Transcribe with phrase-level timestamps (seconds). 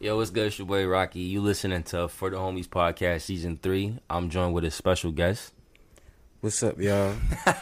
[0.00, 0.46] Yo, what's good?
[0.46, 1.20] It's your boy Rocky.
[1.20, 3.98] You listening to For the Homies podcast season three.
[4.08, 5.52] I'm joined with a special guest.
[6.40, 7.14] What's up, y'all?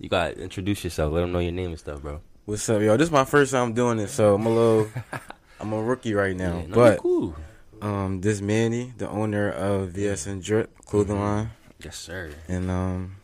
[0.00, 1.12] You got to introduce yourself.
[1.12, 2.20] Let them know your name and stuff, bro.
[2.44, 2.96] What's up, y'all?
[2.96, 4.88] This is my first time doing it, so I'm a little,
[5.60, 6.58] I'm a rookie right now.
[6.58, 7.34] Yeah, no, but cool.
[7.82, 11.50] um, this Manny, the owner of VSN Drip clothing line,
[11.82, 12.30] Yes, sir.
[12.48, 13.16] and um,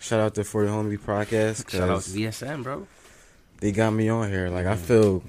[0.00, 2.86] shout out to For the Homie podcast Shout out to VSN, bro.
[3.60, 4.48] they got me on here.
[4.48, 5.22] Like I feel,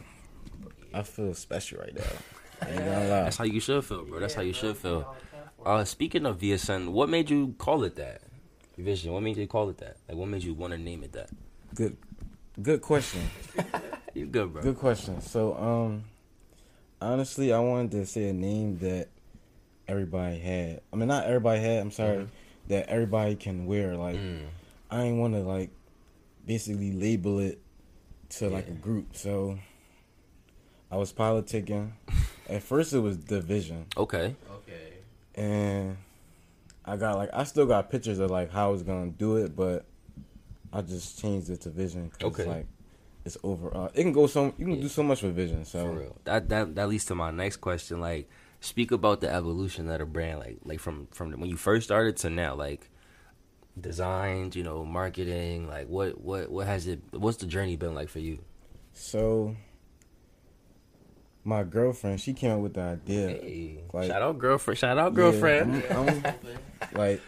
[0.93, 2.03] I feel special right now.
[2.61, 3.23] I ain't gonna lie.
[3.23, 4.19] That's how you should feel, bro.
[4.19, 5.15] That's how you should feel.
[5.65, 8.21] Uh, speaking of VSN, what made you call it that?
[8.77, 9.11] Vision.
[9.11, 9.97] What made you call it that?
[10.07, 11.29] Like, what made you want to name it that?
[11.75, 11.97] Good,
[12.61, 13.21] good question.
[14.13, 14.63] You good, bro?
[14.63, 15.21] Good question.
[15.21, 16.05] So, um,
[16.99, 19.09] honestly, I wanted to say a name that
[19.87, 20.81] everybody had.
[20.91, 21.81] I mean, not everybody had.
[21.83, 22.27] I'm sorry,
[22.67, 23.95] that everybody can wear.
[23.95, 24.45] Like, Mm.
[24.89, 25.69] I ain't want to like
[26.47, 27.59] basically label it
[28.29, 29.15] to like a group.
[29.15, 29.59] So,
[30.89, 31.91] I was politicking.
[32.47, 34.35] At first, it was division, Okay.
[34.51, 34.93] Okay.
[35.35, 35.97] and
[36.85, 39.55] I got like I still got pictures of like how I was gonna do it,
[39.55, 39.85] but
[40.71, 42.11] I just changed it to vision.
[42.23, 42.45] Okay.
[42.45, 42.67] like
[43.25, 43.75] it's over.
[43.75, 44.81] Uh, it can go so you can Yeah.
[44.83, 45.65] do so much with vision.
[45.65, 46.13] So.
[46.23, 47.99] That that that leads to my next question.
[47.99, 48.29] Like,
[48.61, 50.39] speak about the evolution of the brand.
[50.39, 52.55] Like, like from from when you first started to now.
[52.55, 52.89] Like,
[53.79, 55.67] designs, you know, marketing.
[55.67, 57.01] Like, what what what has it?
[57.11, 58.39] What's the journey been like for you?
[58.93, 59.55] So,
[61.47, 63.27] my girlfriend, she came up with the idea.
[63.29, 64.77] Hey, like- shout out girlfriend.
[64.77, 65.83] Shout out Yeah, girlfriend.
[65.89, 66.35] I'm- I'm-
[66.93, 67.21] like,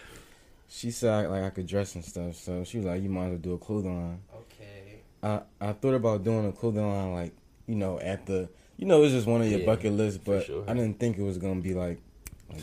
[0.67, 2.36] she said like I could dress and stuff.
[2.36, 5.00] So she was like, "You might as well do a clothing line." Okay.
[5.23, 7.34] I I thought about doing a clothing line like
[7.66, 10.45] you know at the you know it's just one of your Yeah, bucket lists, but
[10.45, 10.64] sure.
[10.67, 12.00] I didn't think it was gonna be like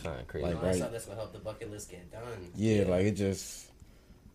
[0.03, 0.47] Something crazy.
[0.47, 0.81] Like, no, that's right.
[0.83, 2.23] not that's gonna help the bucket list get done.
[2.55, 3.71] yeah, like it just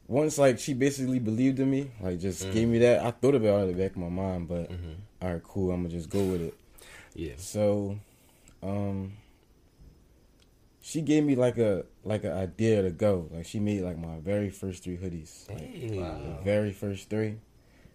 [0.07, 2.53] once like she basically believed in me, like just Mm.
[2.53, 3.05] gave me that.
[3.05, 4.95] I thought about it in the back of my mind, but Mhm.
[5.21, 5.71] all right, cool.
[5.71, 6.53] I'm gonna just go with it.
[7.15, 7.33] Yeah.
[7.37, 7.99] So,
[8.63, 9.13] um,
[10.81, 13.27] she gave me like a like an idea to go.
[13.31, 15.89] Like she made like my very first three hoodies, like Hey.
[15.99, 17.37] the very first three.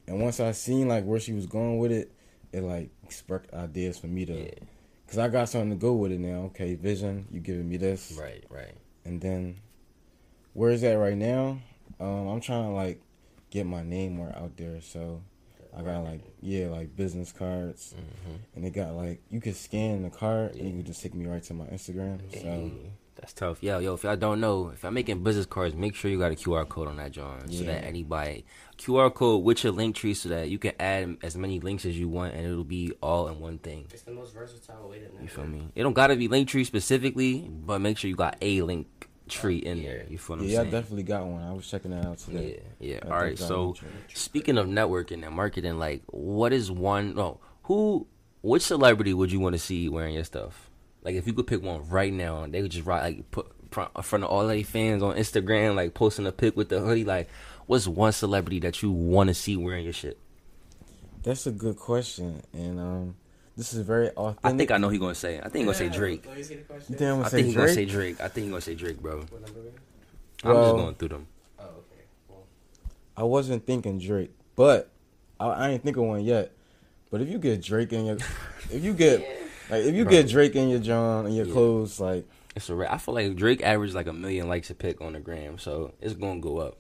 [0.07, 2.13] And once I seen like where she was going with it,
[2.53, 4.51] it like sparked ideas for me to, Yeah.
[5.09, 6.43] cause I got something to go with it now.
[6.47, 8.45] Okay, vision, you giving me this, Right.
[8.49, 8.75] Right.
[9.05, 9.57] and then
[10.53, 11.59] where is that right now?
[11.99, 13.01] Um, I'm trying to like
[13.51, 14.81] get my name more out there.
[14.81, 15.23] So
[15.77, 20.03] I got like yeah, like business cards hmm and they got like you could scan
[20.03, 22.21] the card and you can just take me right to my Instagram.
[22.33, 22.73] So Hey,
[23.17, 23.63] that's tough.
[23.63, 26.33] Yo, yo, if y'all don't know, if I'm making business cards, make sure you got
[26.33, 28.45] a QR code on that, John, so that anybody
[28.79, 31.99] QR code with your link tree, so that you can add as many links as
[31.99, 33.87] you want, and it'll be all in one thing.
[33.93, 35.23] It's the most versatile way to network.
[35.23, 35.69] You feel me?
[35.75, 38.87] It don't gotta be link tree specifically, but make sure you got a link
[39.29, 40.05] tree in there.
[40.09, 41.43] You feel what I'm yeah, I definitely got one.
[41.43, 42.63] I was checking that out Yeah, today.
[42.81, 42.99] yeah.
[43.05, 43.39] I All right.
[43.39, 43.75] So,
[44.15, 47.15] speaking of networking and marketing, like, what is one?
[47.15, 48.07] No, who?
[48.43, 50.71] Which celebrity would you want to see wearing your stuff?
[51.03, 53.47] Like, if you could pick one right now, and they would just write like put
[53.73, 57.05] in front of all their fans on Instagram, like posting a pic with the hoodie.
[57.05, 57.29] Like,
[57.67, 60.19] what's one celebrity that you want to see wearing your shit?
[61.23, 63.17] That's a good question, and um,
[63.57, 64.45] this is very authentic.
[64.45, 65.39] I think I know he gonna say.
[65.39, 66.25] I think he gonna say Drake.
[66.27, 66.93] Let me see the question.
[66.93, 68.21] You think I'm gonna say think he gonna say Drake.
[68.21, 69.19] I think he gonna say Drake, bro.
[69.21, 69.61] What number?
[70.45, 71.27] I'm Well- just going through them.
[71.59, 72.03] Oh, okay.
[72.29, 72.45] Well,
[73.17, 74.91] I wasn't thinking Drake, but
[75.41, 76.53] I, I ain't think of one yet.
[77.11, 78.17] But if you get Drake in your,
[78.71, 79.21] if you get
[79.71, 80.11] like if you Bro.
[80.11, 81.53] get Drake in your John and your Yeah.
[81.53, 82.75] clothes, like It's a.
[82.75, 85.59] ra- I feel like Drake averaged like a million likes a pic on the gram,
[85.59, 86.77] so it's gonna go up.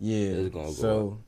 [0.00, 1.18] yeah, It's gonna go so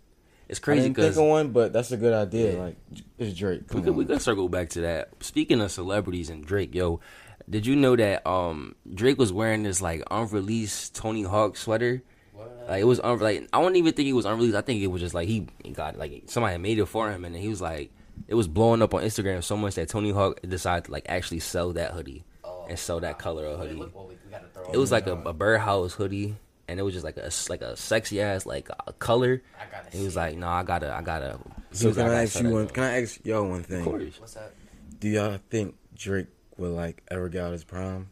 [0.49, 2.53] It's I crazy didn't because think of one, but that's a good idea.
[2.53, 2.59] Yeah.
[2.59, 2.77] Like
[3.19, 3.63] it's Drake.
[3.73, 3.97] We could, on.
[3.97, 5.11] we could circle back to that.
[5.21, 7.01] Speaking of celebrities and Drake, yo,
[7.49, 12.03] did you know that um Drake was wearing this like unreleased Tony Hawk sweater?
[12.33, 12.67] what?
[12.69, 14.57] Like it was un- like I don't even think it was unreleased.
[14.57, 17.25] I think it was just like he, he got like somebody made it for him,
[17.25, 17.91] and he was like
[18.29, 21.41] it was blowing up on Instagram so much that Tony Hawk decided to like actually
[21.41, 23.81] sell that hoodie oh, and sell that color of Wait, hoodie.
[23.81, 26.37] look what we, we throw It was like a, a birdhouse hoodie,
[26.69, 29.43] and it was just like a like a sexy ass like a color.
[29.61, 30.39] I gotta He was see like, it.
[30.39, 31.39] "No, I gotta, I gotta."
[31.73, 32.63] So can like, I gotta ask you one?
[32.65, 33.81] joint." Can I ask y'all one thing?
[33.81, 34.21] Of course.
[34.21, 34.53] What's that?
[34.99, 36.27] Do y'all think Drake
[36.57, 38.09] will like ever get out his prime?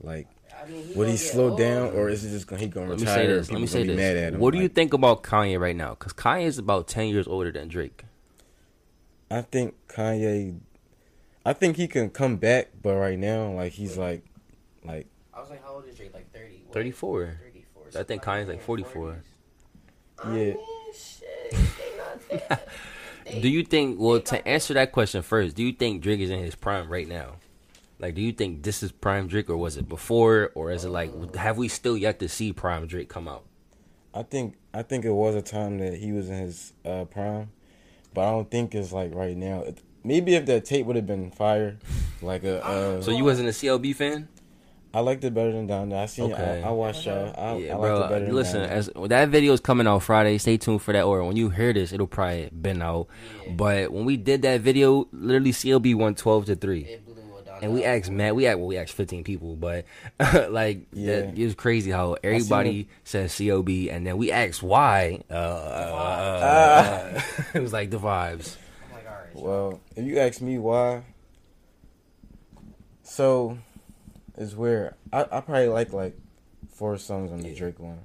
[0.00, 0.26] Like,
[0.60, 1.58] I mean, he would he slow old.
[1.58, 3.16] down, or is it just gonna he gonna Let me retire?
[3.24, 3.50] say this.
[3.52, 3.96] Let me say this.
[3.96, 4.40] Mad at him?
[4.40, 5.90] What do you think about Kanye right now?
[5.90, 8.04] Because Kanye is about ten years older than Drake.
[9.30, 10.58] I think Kanye.
[11.44, 14.24] I think he can come back, but right now, like he's like,
[14.84, 16.14] like I was like, how old is Drake?
[16.14, 16.62] Like 30?
[16.66, 16.74] What?
[16.74, 17.40] 34.
[17.92, 18.00] 34.
[18.00, 19.22] I think Kanye's like 44.
[20.24, 20.30] yeah.
[20.30, 20.56] mean,
[22.30, 22.58] they.
[23.40, 23.98] Do you think?
[24.00, 27.08] Well, to answer that question first, do you think Drake is in his prime right
[27.08, 27.36] now?
[27.98, 30.88] Like, do you think this is prime Drake, or was it before, or is it
[30.88, 33.44] like have we still yet to see prime Drake come out?
[34.12, 37.50] I think I think it was a time that he was in his uh, prime,
[38.12, 39.64] but I don't think it's like right now.
[40.04, 41.78] Maybe if that tape would have been fire,
[42.20, 42.64] like a.
[42.64, 44.28] Uh, So you wasn't a CLB fan?
[44.94, 45.94] I liked it better than Donda.
[46.02, 46.32] I seen.
[46.32, 46.62] Okay.
[46.62, 47.32] I, I watched y'all.
[47.36, 48.00] I, yeah, I liked bro.
[48.04, 48.68] it better than listen, Donda.
[48.68, 51.04] as that video is coming out Friday, stay tuned for that.
[51.04, 53.08] Or when you hear this, it'll probably been out.
[53.46, 53.52] Yeah.
[53.52, 56.84] But when we did that video, literally CLB won twelve to three.
[56.84, 57.12] It blew.
[57.62, 59.84] And we asked Matt, we asked well, we asked fifteen people, but
[60.50, 61.20] like Yeah.
[61.20, 65.20] that, it was crazy how everybody said CLB, and then we asked why.
[65.30, 67.20] Uh, uh,
[67.54, 68.56] it was like the vibes.
[68.88, 69.34] I'm like, all right.
[69.36, 71.04] Well, if you ask me why,
[73.04, 73.58] so
[74.42, 74.94] it's weird.
[75.12, 76.16] I, I probably like like
[76.72, 77.58] four songs on the Yeah.
[77.58, 77.98] Drake one,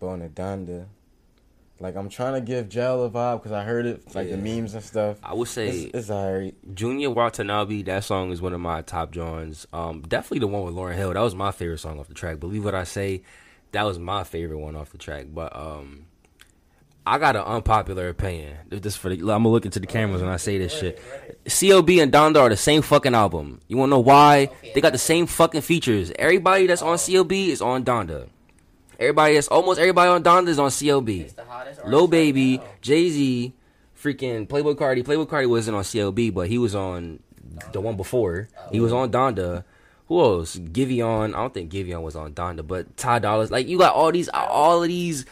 [0.00, 0.86] but on the Donda,
[1.80, 4.74] like I'm trying to give Jail a vibe because I heard it like the memes
[4.74, 5.18] and stuff.
[5.22, 6.54] I would say It's, it's alright.
[6.74, 9.66] Junya Watanabe, that song is one of my top joins.
[9.72, 11.12] Um, definitely the one with Lauryn Hill.
[11.12, 12.38] That was my favorite song off the track.
[12.40, 13.22] Believe what I say,
[13.72, 15.26] that was my favorite one off the track.
[15.32, 16.06] But um,
[17.04, 18.56] I got an unpopular opinion.
[18.68, 20.98] This for the, I'm gonna look into the cameras when I say this shit.
[20.98, 23.60] Uh, CLB and Donda are the same fucking album.
[23.66, 24.50] You wanna know why?
[24.74, 26.12] They got the same fucking features.
[26.16, 28.28] Everybody that's on CLB is on Donda.
[29.00, 31.22] Everybody that's almost everybody on Donda is on CLB.
[31.22, 32.60] It's the hottest artist Lil Baby.
[32.80, 33.52] Jay Z,
[34.00, 35.02] freaking Playboi Carti.
[35.02, 37.18] Playboi Carti wasn't on CLB, but he was on
[37.72, 38.48] the one before.
[38.70, 39.64] He was on Donda.
[40.06, 40.56] Who else?
[40.56, 41.34] Giveon.
[41.34, 43.50] I don't think Giveon was on Donda, but Ty Dollars.
[43.50, 45.26] Like you got all these, all of these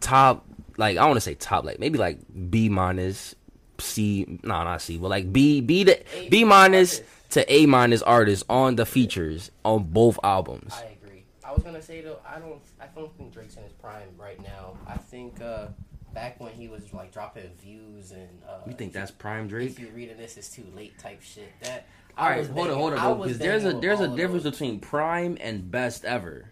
[0.00, 0.46] top.
[0.76, 2.18] Like I want to say top, like maybe like
[2.50, 3.34] B minus,
[3.78, 4.38] C.
[4.42, 5.98] No, not C, but like B, B to
[6.30, 7.00] B minus
[7.30, 10.74] to A minus artists on the features on both albums.
[10.76, 11.24] I agree.
[11.44, 14.40] I was gonna say though, I don't, I don't think Drake's in his prime right
[14.42, 14.76] now.
[14.86, 15.66] I think uh,
[16.12, 18.28] back when he was like dropping views and.
[18.48, 19.70] Uh, You think that's prime Drake?
[19.70, 21.52] If you're reading this, is too late type shit.
[21.62, 21.86] That.
[22.16, 25.70] all right, hold on, hold on, because there's a there's a difference between prime and
[25.70, 26.50] best ever.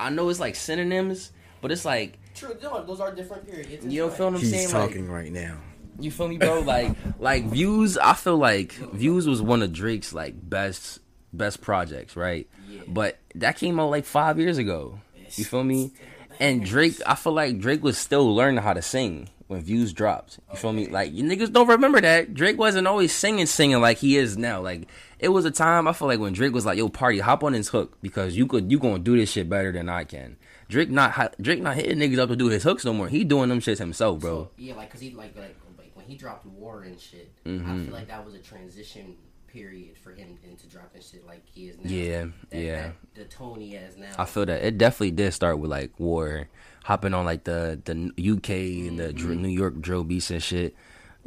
[0.00, 2.56] I know it's like synonyms, but it's like True,
[2.86, 3.84] those are different periods.
[3.86, 4.16] you don't time.
[4.16, 4.68] feel what I'm He's saying?
[4.70, 5.58] talking right now.
[6.00, 6.60] You feel me, bro?
[6.62, 7.98] Like like views.
[7.98, 11.00] I feel like views was one of Drake's like best
[11.32, 12.48] best projects, right?
[12.68, 12.82] Yeah.
[12.86, 15.00] But that came out like five years ago.
[15.34, 15.92] You feel me?
[16.40, 20.38] And Drake, I feel like Drake was still learning how to sing when views dropped.
[20.52, 20.86] You feel me?
[20.86, 24.60] Like you niggas don't remember that Drake wasn't always singing, singing like he is now.
[24.60, 24.86] Like
[25.18, 27.54] it was a time I feel like when Drake was like, "Yo, party, hop on
[27.54, 30.36] his hook because you could you gonna do this shit better than I can."
[30.68, 33.08] Drake not Drake not hitting niggas up to do his hooks no more.
[33.08, 34.44] He doing them shits himself, bro.
[34.44, 37.48] So, yeah, like, cause he like like like when he dropped War and shit, I
[37.48, 37.84] Mhm.
[37.86, 39.16] feel like that was a transition
[39.46, 41.90] period for him into dropping shit like he is now.
[41.90, 42.82] Yeah, That- yeah.
[42.82, 44.14] that- the tone he has now.
[44.18, 46.48] I feel that it definitely did start with like war,
[46.84, 50.74] hopping on like the the UK and the dr- New York drill beats and shit.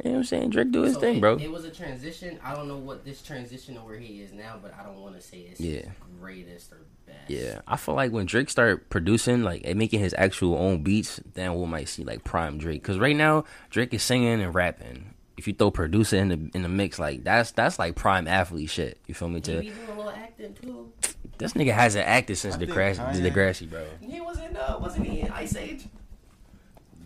[0.02, 0.50] You know what I'm saying?
[0.50, 1.36] Drake do his So thing, it, bro.
[1.36, 2.38] It was a transition.
[2.44, 5.14] I don't know what this transition or where he is now, but I don't want
[5.14, 5.76] to say it's Yeah.
[5.82, 5.88] his
[6.20, 7.30] greatest or best.
[7.30, 11.20] Yeah, I feel like when Drake start producing, like and making his actual own beats,
[11.34, 12.82] then we might see like prime Drake.
[12.82, 15.14] Cause right now Drake is singing and rapping.
[15.36, 18.70] If you throw producer in the in the mix, like that's that's like prime athlete
[18.70, 18.98] shit.
[19.06, 19.36] You feel me?
[19.36, 20.92] He To be doing a little acting too.
[21.38, 23.84] this nigga hasn't acted since I the think Degrassi, Kanye- the Degrassi, bro.
[24.00, 25.84] He was in uh, wasn't he in Ice Age?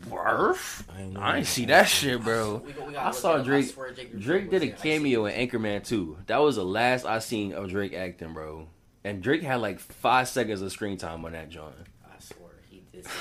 [0.08, 0.84] Worf?
[0.94, 1.50] I ain't know I ain't that.
[1.52, 2.62] see that shit, bro.
[2.64, 3.40] We go- we gotta I look saw it up.
[3.40, 3.66] I Drake.
[3.66, 6.16] swear Drake- Drake did a was in Ice cameo in Anchorman 2.
[6.26, 8.68] That was the last I seen of Drake acting, bro.
[9.04, 11.74] And Drake had like five seconds of screen time on that joint.
[12.04, 13.12] I swear he did some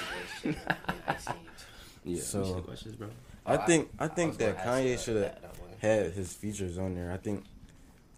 [0.43, 1.35] good shit in Ice Age.
[2.07, 2.21] Yeah.
[2.21, 3.07] So- you see the questions, bro.
[3.47, 5.41] I Oh, think I I think was gonna that ask Kanye you should have that,
[5.41, 5.69] that one.
[5.79, 7.11] had his features on there.
[7.11, 7.43] I think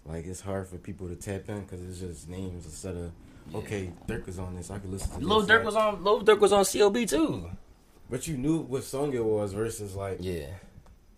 [0.05, 3.11] like it's hard for people to tap in because it's just names instead of
[3.55, 4.71] okay, Durk was on this.
[4.71, 5.25] I could listen to.
[5.25, 5.49] Lil this.
[5.49, 6.03] Durk Like- was on.
[6.03, 7.49] Lil Durk was on CLB too.
[8.09, 10.17] But you knew what song it was versus like.
[10.21, 10.47] Yeah.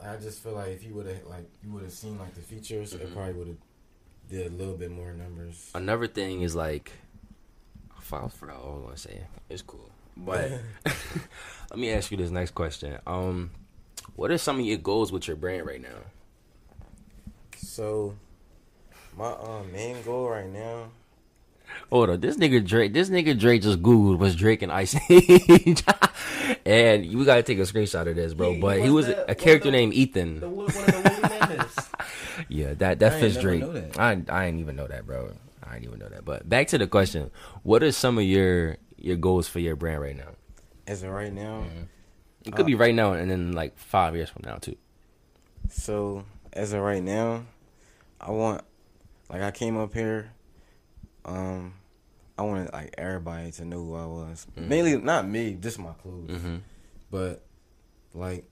[0.02, 2.42] I just feel like if you would have like you would have seen like the
[2.42, 3.02] features, Mhm.
[3.02, 3.58] it probably would have
[4.30, 5.72] did a little bit more numbers.
[5.76, 6.92] Another thing is like,
[7.98, 9.22] I forgot what I was gonna say.
[9.50, 10.52] It's cool, but
[11.70, 12.98] let me ask you this next question.
[13.06, 13.52] Um,
[14.16, 16.00] what are some of your goals with your brand right now?
[17.58, 18.16] so
[19.18, 20.86] my uh, main goal right now.
[21.92, 25.84] Hold on, this nigga Drake, this nigga Drake just googled was Drake and Ice Age,
[26.70, 28.50] and we gotta take a screenshot of this, bro.
[28.50, 30.40] He- he but he was was the- a, a one of character the- named Ethan.
[30.40, 31.86] The, one of the.
[32.48, 33.62] Yeah, that that I ain't fits Drake.
[33.62, 34.00] that.
[34.00, 35.34] I I didn't even know that, bro.
[35.62, 36.24] I didn't even know that.
[36.26, 37.32] But back to the question:
[37.64, 40.30] What are some of your your goals for your brand right now?
[40.88, 41.66] As of right now,
[42.46, 44.78] It could be right now, and then like five years from now too.
[45.70, 46.24] So
[46.54, 47.44] as of right now,
[48.22, 48.62] I want
[49.30, 50.32] like I came up here.
[51.26, 51.74] Um,
[52.40, 54.48] I wanted like everybody to know who I was.
[54.58, 54.68] Mhm.
[54.70, 56.30] Mainly not me, just my clothes.
[56.30, 56.56] Mm-hmm.
[57.12, 57.44] But
[58.14, 58.46] like,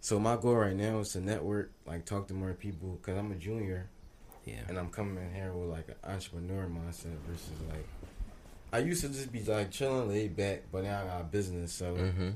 [0.00, 3.30] so my goal right now is to network, like talk to more people, cause I'm
[3.30, 3.88] a junior
[4.44, 4.62] Yeah.
[4.68, 7.86] and I'm coming in here with like an entrepreneur mindset versus like.
[8.72, 11.72] I used to just be like chilling, laid back, but now I got a business,
[11.72, 12.30] so Mm-hmm.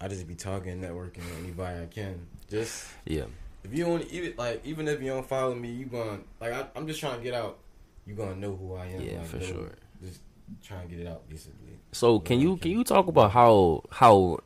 [0.00, 2.26] I just be talking, networking with anybody I can.
[2.48, 3.24] Just Yeah.
[3.64, 6.66] if you don't even like even if you don't follow me, you gonna like I,
[6.76, 7.58] I'm just trying to get out.
[8.06, 9.00] You gonna know who I am.
[9.00, 9.70] Yeah, like, for know- sure.
[10.02, 10.20] Just
[10.62, 11.78] trying to get it out, basically.
[11.92, 12.62] So can Yeah, you okay.
[12.62, 14.38] can you talk about how how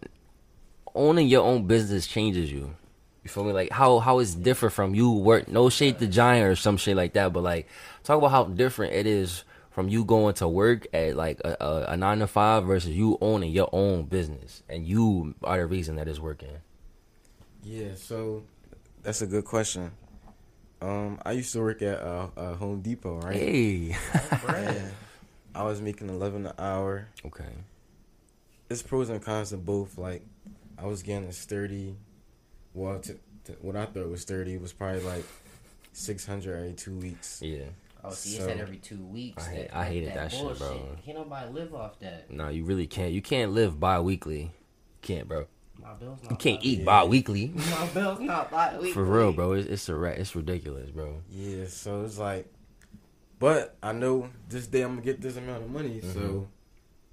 [0.95, 2.75] owning your own business changes you?
[3.25, 3.53] You feel me?
[3.53, 6.97] Like how how it's different from you work no shade to giant or some shit
[6.97, 7.69] like that, but like
[8.05, 11.93] talk about how different it is from you going to work at like a, a,
[11.93, 15.97] a nine to five versus you owning your own business and you are the reason
[15.97, 16.49] that it's working.
[17.63, 18.45] Yeah, so
[19.03, 19.91] that's a good question.
[20.81, 23.37] Um, I used to work at uh, uh Home Depot, right?
[23.37, 23.97] Hey.
[24.49, 24.93] And
[25.57, 27.09] I was making eleven an hour.
[27.25, 27.45] okay.
[28.69, 29.97] It's pros and cons to both.
[29.97, 30.23] Like,
[30.79, 31.97] I was getting a sturdy.
[32.75, 35.25] Well, to, to, what I thought was thirty was probably like
[35.93, 37.41] six hundred every two weeks.
[37.43, 37.65] Yeah.
[38.05, 39.47] Oh, see, you So- said every two weeks.
[39.47, 40.59] I hate- that, I hated that shit, bullshit.
[40.59, 40.89] bro.
[41.05, 42.31] Can't nobody live off that.
[42.31, 43.13] No, you really can't.
[43.13, 44.51] You can't live bi weekly.
[45.03, 45.47] Can't, bro.
[45.81, 46.31] My bill's not.
[46.33, 47.53] You can't bi- eat bi weekly.
[47.55, 49.53] My bill's not bi For real, bro.
[49.53, 51.23] It's it's a ra- it's ridiculous, bro.
[51.31, 52.53] Yeah, so it's like,
[53.39, 56.13] but I know this day I'm gonna get this amount of money, Mm-hmm.
[56.13, 56.49] so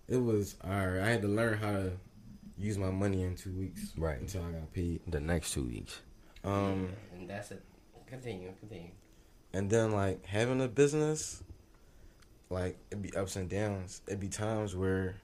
[0.07, 1.01] it was alright.
[1.01, 1.91] I had to learn how to
[2.57, 4.19] use my money in two weeks, Right.
[4.19, 5.01] Until I got paid.
[5.07, 6.01] The next two weeks.
[6.43, 7.63] Um, and that's it.
[8.07, 8.91] Continue, continue.
[9.53, 11.41] and then like having a business,
[12.49, 14.01] like it'd be ups and downs.
[14.07, 15.15] It'd be times where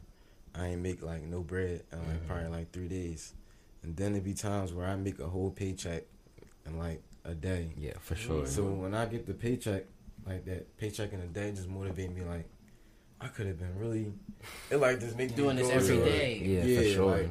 [0.56, 2.28] I ain't make like no bread in like Mhm.
[2.28, 3.34] probably like three days,
[3.84, 6.04] and then it'd be times where I make a whole paycheck
[6.66, 7.74] in like a day.
[7.78, 8.48] Yeah, for sure.
[8.48, 9.86] So when I get the paycheck,
[10.30, 12.22] like that paycheck in a day, just motivate me.
[12.24, 12.48] Like
[13.20, 14.14] I could have been really,
[14.70, 16.36] it like just make me Doing this every day.
[16.36, 17.18] every to- yeah, for sure.
[17.18, 17.30] like-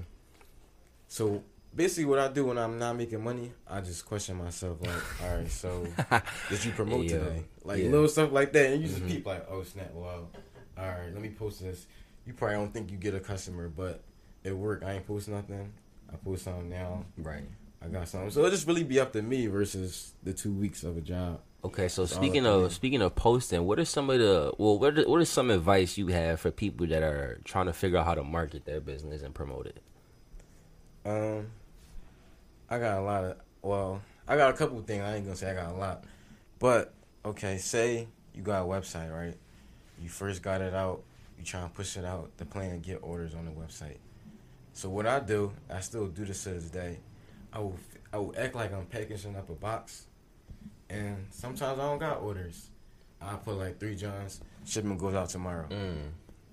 [1.07, 1.43] So
[1.75, 4.79] basically, what I do when I'm not making money, I just question myself.
[4.81, 5.87] Like, all right, so
[6.51, 7.19] did you promote Yeah.
[7.19, 7.45] today?
[7.65, 7.91] Like Yeah.
[7.91, 9.09] little stuff like that, and you just Mhm.
[9.09, 10.29] peep like, oh snap, wow.
[10.77, 11.87] All right, let me post this.
[12.27, 14.03] You probably don't think you get a customer, but
[14.45, 15.73] at work, I ain't post nothing.
[16.13, 17.05] I post something now.
[17.19, 17.45] right.
[17.81, 18.31] I got something.
[18.31, 21.41] So it just really be up to me versus the two weeks of a job.
[21.65, 25.09] Okay, so speaking of speaking of posting, what are some of the well, what are,
[25.09, 28.15] what is some advice you have for people that are trying to figure out how
[28.15, 29.83] to market their business and promote it?
[31.05, 31.49] Um,
[32.71, 33.37] I got a lot of.
[33.63, 35.03] Well, I got a couple things.
[35.03, 36.05] I ain't gonna say I got a lot,
[36.61, 37.59] but okay.
[37.59, 39.37] Say you got a website, right?
[40.01, 41.03] You first got it out.
[41.39, 42.31] You try and push it out.
[42.37, 43.99] The plan get orders on the website.
[44.75, 47.01] So what I do, I still do this to this day.
[47.53, 47.77] I will
[48.13, 50.07] I will act like I'm packaging up a box,
[50.91, 52.69] and sometimes I don't got orders.
[53.21, 54.41] I put like three johns.
[54.65, 55.67] Shipment goes out tomorrow.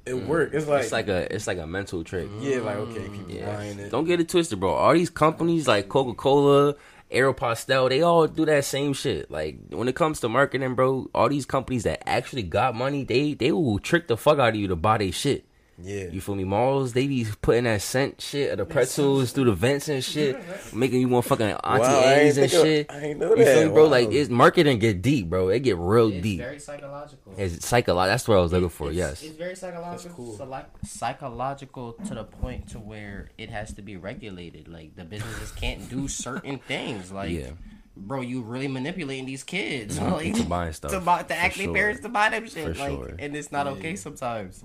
[0.06, 0.28] It Mm.
[0.28, 0.52] work.
[0.54, 2.28] It's like, it's like a it's like a mental trick.
[2.40, 3.56] yeah, like okay, people Yeah.
[3.56, 3.92] buying it.
[3.92, 4.72] Don't get it twisted, bro.
[4.72, 6.76] All these companies like Coca Cola,
[7.12, 9.30] Aeropostale, they all do that same shit.
[9.32, 13.34] Like when it comes to marketing, bro, all these companies that actually got money, they
[13.34, 15.46] they will trick the fuck out of you to buy their shit.
[15.78, 16.44] Yeah, You feel me?
[16.46, 20.38] Malls, they be putting that scent shit of the pretzels through the vents and shit,
[20.74, 22.92] making you want fucking Auntie Wow, I ain't Anne's and think of- shit.
[22.92, 23.84] I ain't know You feel me, bro?
[23.86, 23.90] Wow.
[23.92, 25.50] Like it's marketing get deep, bro.
[25.50, 26.40] It get real It's deep.
[26.40, 27.34] very psychological.
[27.38, 28.12] It's psychological.
[28.14, 28.88] That's what I was looking for.
[28.88, 29.24] It's, yes.
[29.24, 30.16] it's very psychological.
[30.16, 30.38] cool.
[30.38, 34.68] psylo- psychological to the point to where it has to be regulated.
[34.68, 37.12] Like the businesses can't do certain things.
[37.12, 37.50] Like, Yeah.
[37.98, 41.74] bro, you really manipulating these kids like, to buying stuff, to buy to for sure.
[41.74, 42.76] parents to buy them shit.
[42.76, 43.16] For like, sure.
[43.20, 43.74] and it's not Yeah.
[43.74, 44.64] okay sometimes.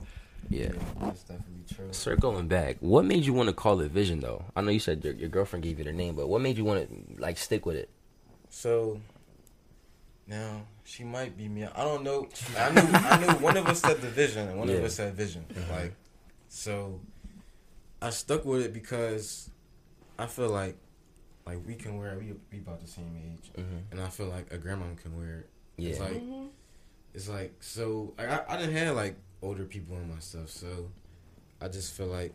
[0.50, 0.72] Yeah.
[1.00, 1.88] That's definitely true.
[1.92, 4.44] Circling back, what made you want to call it Vision though?
[4.56, 6.64] I know you said your, your girlfriend gave you the name, but what made you
[6.64, 7.88] want to like stick with it?
[8.48, 9.00] So
[10.26, 11.64] now she might be me.
[11.64, 12.28] I don't know.
[12.58, 12.80] I knew.
[12.92, 15.44] I knew one of us said the vision, and one of us said vision.
[15.70, 15.94] Like,
[16.48, 17.00] so
[18.02, 19.50] I stuck with it because
[20.18, 20.76] I feel like,
[21.46, 22.16] like we can wear.
[22.18, 23.82] We we about the same age, Mhm.
[23.92, 25.48] and I feel like a grandma can wear it.
[25.76, 25.90] Yeah.
[25.90, 26.22] It's like
[27.14, 28.14] it's like so.
[28.18, 30.90] I I, I didn't have like older people in my stuff, so
[31.60, 32.34] I just feel like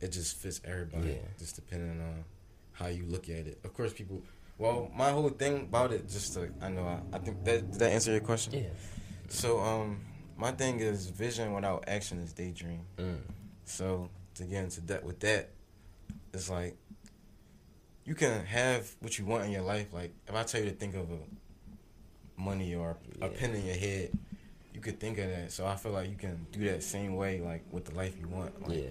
[0.00, 1.10] it just fits everybody.
[1.10, 1.28] Yeah.
[1.38, 2.24] Just depending on
[2.72, 3.58] how you look at it.
[3.64, 4.22] Of course, people.
[4.58, 7.80] Well, my whole thing about it, just to I know I, I think that did
[7.80, 8.54] that answer your question.
[8.54, 8.68] Yeah.
[9.28, 10.00] So um,
[10.36, 12.80] my thing is vision without action is daydream.
[12.96, 13.18] Mm.
[13.64, 15.50] So to get into that with that,
[16.32, 16.76] it's like
[18.04, 19.92] you can have what you want in your life.
[19.92, 23.36] Like if I tell you to think of a money or a Yeah.
[23.38, 24.10] pen in your head,
[24.78, 25.50] you could think of that.
[25.50, 28.28] So I feel like you can do that same way, like with the life you
[28.28, 28.68] want.
[28.68, 28.90] Like, Yeah.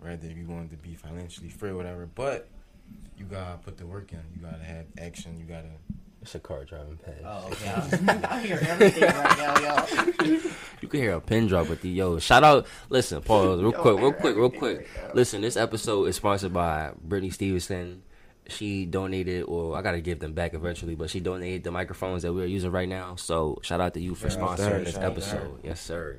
[0.00, 2.48] Rather if you want to be financially free or whatever, but
[3.16, 4.18] you gotta put the work in.
[4.34, 5.38] You gotta have action.
[5.38, 5.68] You gotta.
[6.22, 7.18] It's a car driving past.
[7.24, 8.18] Oh, okay.
[8.28, 10.40] I hear everything right now, y'all.
[10.80, 12.18] You can hear a pin drop with the yo.
[12.18, 12.66] Shout out.
[12.90, 14.88] Listen, pause real Yo, quick, real quick, real quick.
[15.04, 15.14] right.
[15.14, 18.02] Listen, this episode is sponsored by Brittany Stevenson.
[18.48, 22.32] She donated, or I gotta give them back eventually, but she donated the microphones that
[22.32, 23.16] we're using right now.
[23.16, 25.60] So shout out to you for Shout out to her, sponsoring this shout out episode.
[25.62, 26.18] Yes, sir.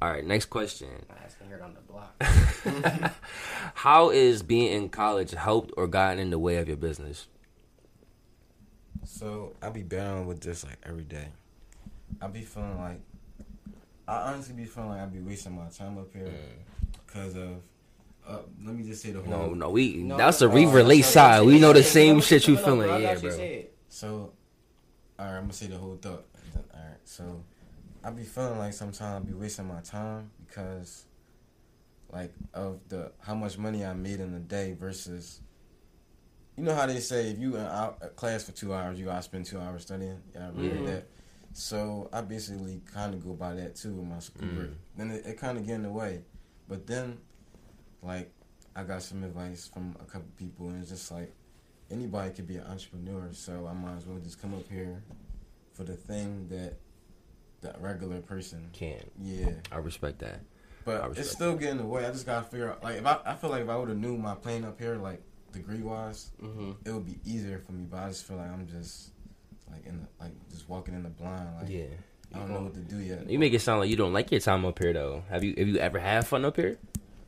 [0.00, 0.88] All right, next question.
[1.10, 3.12] I asked to hear it on the block.
[3.74, 7.26] How is being in college helped or gotten in the way of your business?
[9.04, 11.28] So I be battling with this like every day.
[12.20, 13.00] I be feeling like
[14.06, 16.96] I honestly be feeling like I be wasting my time up here mm.
[17.06, 17.56] because of.
[18.28, 19.30] Uh, let me just say the whole.
[19.30, 21.46] No, no, we No, that's Reaver no, side.
[21.46, 23.02] We know the same shit you feeling.
[23.02, 23.62] Yeah, bro.
[23.88, 24.32] So,
[25.18, 26.26] all right, I'm gonna say the whole thought.
[26.74, 27.42] All right, so
[28.04, 31.06] I be feeling like sometimes I be wasting my time because,
[32.12, 35.40] like, of the how much money I made in a day versus.
[36.56, 39.06] You know how they say if you in a a class for two hours, you
[39.06, 40.20] gotta spend two hours studying.
[40.34, 40.86] Yeah, I read Mhm.
[40.86, 41.06] that.
[41.54, 44.74] So I basically kind of go by that too with my school Mm.
[44.96, 46.22] Then it, it kind of get in the way,
[46.68, 47.18] but then,
[48.02, 48.30] like,
[48.76, 51.32] I got some advice from a couple people, and it's just like
[51.90, 55.02] anybody could be an entrepreneur, so I might as well just come up here
[55.72, 56.74] for the thing that
[57.60, 58.68] the regular person.
[58.72, 60.40] Can Yeah, I respect that?
[60.84, 62.06] But respect it's still getting away.
[62.06, 62.82] I just gotta figure out.
[62.84, 64.96] Like, if I, I feel like if I would have knew my plane up here,
[64.96, 65.20] like
[65.52, 66.76] degree wise, Mhm.
[66.84, 67.84] it would be easier for me.
[67.90, 69.10] But I just feel like I'm just
[69.70, 71.48] like in the like just walking in the blind.
[71.60, 71.84] Like Yeah.
[72.34, 73.28] I don't know what to do yet.
[73.28, 75.24] You make it sound like you don't like your time up here though.
[75.30, 76.78] Have you have you ever had fun up here?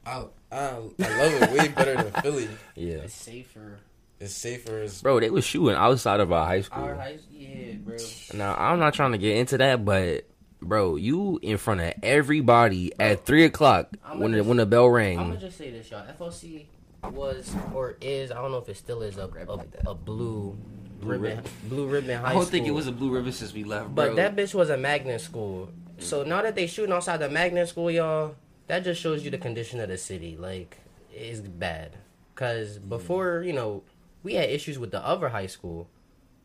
[0.07, 2.49] I I, I love it way better than Philly.
[2.75, 2.95] Yeah.
[3.05, 3.79] It's safer.
[4.19, 4.83] It's safer.
[4.83, 6.85] It's, Bro, they was shooting outside of our high school.
[6.85, 7.97] Our high, school yeah, bro.
[8.35, 10.27] Now I'm not trying to get into that, but
[10.61, 14.67] bro, you in front of everybody at three o'clock I'ma when the just- when the
[14.67, 15.19] bell rang.
[15.19, 16.05] I'm gonna just say this, y'all.
[16.19, 16.67] FOC
[17.13, 20.57] was or is I don't know if it still is a a, a blue
[21.01, 21.45] Blue ribbon ribbon.
[21.71, 22.27] blue ribbon high school.
[22.27, 22.51] I don't school.
[22.51, 25.23] think it was a Blue ribbon since we left, But that bitch was a magnet
[25.23, 25.71] school.
[25.99, 28.35] So now that they shooting outside the magnet school, y'all,
[28.71, 30.37] that just shows you the condition of the city.
[30.39, 30.79] Like,
[31.13, 31.97] it's bad.
[32.37, 32.89] Cause mm.
[32.89, 33.83] before, you know,
[34.23, 35.89] we had issues with the other high school,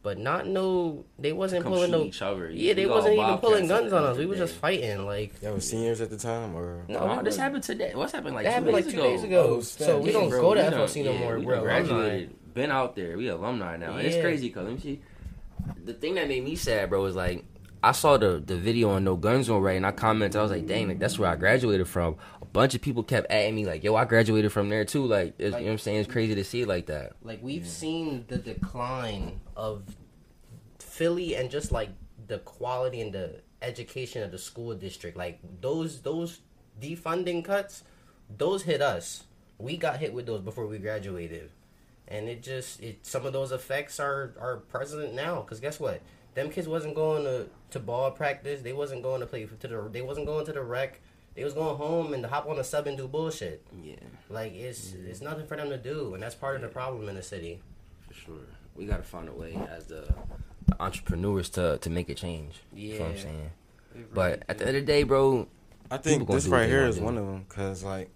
[0.01, 2.03] but not no, they wasn't Come pulling shoot no.
[2.03, 2.49] each other.
[2.49, 4.17] Yeah, they We all wasn't even pulling guns on us.
[4.17, 5.05] We the was just fighting.
[5.05, 7.91] Like, y'all was seniors at the time, or no, No, this happened today.
[7.93, 9.09] What's happened like That two happened like days two ago?
[9.09, 9.43] days ago.
[9.57, 10.13] Oh, so we shit.
[10.13, 11.55] don't bro, go to we done- FOC no yeah, more, we bro.
[11.57, 13.17] done graduated, been out there.
[13.17, 13.97] We alumni now.
[13.97, 14.99] And it's crazy because let me see.
[15.83, 17.45] The thing that made me sad, bro, was like
[17.83, 20.39] I saw the the video on No Guns No Right, and I commented.
[20.39, 23.31] I was like, "Dang, like that's where I graduated from." A bunch of people kept
[23.31, 25.77] at me like, "Yo, I graduated from there too." Like, it's, you know what I'm
[25.77, 25.99] saying?
[25.99, 27.13] It's crazy to see it like that.
[27.23, 29.95] Like we've seen the decline of
[30.79, 31.89] Philly and just like
[32.27, 35.17] the quality and the education of the school district.
[35.17, 36.39] Like those those
[36.81, 37.83] defunding cuts,
[38.37, 39.23] those hit us.
[39.57, 41.51] We got hit with those before we graduated,
[42.07, 45.41] and it just it some of those effects are are present now.
[45.41, 46.01] Cause guess what?
[46.35, 48.61] Them kids wasn't going to to ball practice.
[48.61, 49.89] They wasn't going to play to the.
[49.91, 50.99] They wasn't going to the rec.
[51.33, 53.65] They was going home and hop on the sub and do bullshit.
[53.83, 53.95] Yeah,
[54.29, 55.07] Like it's mm-hmm.
[55.07, 57.61] it's nothing for them to do, and that's part of the problem in the city.
[58.07, 58.35] for sure.
[58.75, 60.13] We got to find a way as the,
[60.67, 62.61] the entrepreneurs to to make a change.
[62.73, 63.21] You know what I'm Yeah.
[63.23, 63.51] saying?
[64.13, 65.47] But at the end of the day, bro,
[65.89, 67.03] I think this right they here wanna is do.
[67.03, 68.09] one of them because like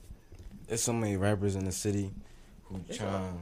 [0.68, 2.12] there's so many rappers in the city
[2.66, 3.38] who It's trying to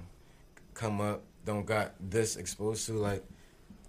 [0.76, 3.24] come up don't got this exposed to like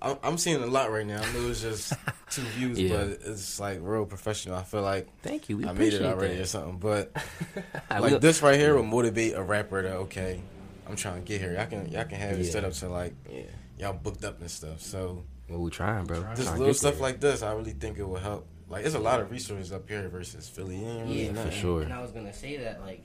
[0.01, 1.21] I'm, I'm seeing a lot right now.
[1.23, 1.93] I know it's just
[2.31, 2.97] two views, Yeah.
[2.97, 4.57] but it's like real professional.
[4.57, 5.57] I feel like thank you.
[5.59, 6.43] We I made it already that.
[6.43, 7.11] or something, but
[7.91, 10.41] like will- this right here will motivate a rapper to okay,
[10.87, 11.55] I'm trying to get here.
[11.55, 13.43] Y'all can y'all can have it set up to like Yeah.
[13.79, 14.81] y'all booked up and stuff.
[14.83, 16.21] So Well, we trying, bro.
[16.21, 16.37] Trying.
[16.37, 17.03] just Trying little stuff there.
[17.03, 18.47] like this, I really think it will help.
[18.69, 20.77] Like it's a lot of resources up here versus Philly.
[20.77, 21.51] It ain't really Yeah, nothing.
[21.53, 21.83] for sure.
[21.83, 23.03] And I was gonna say that, like,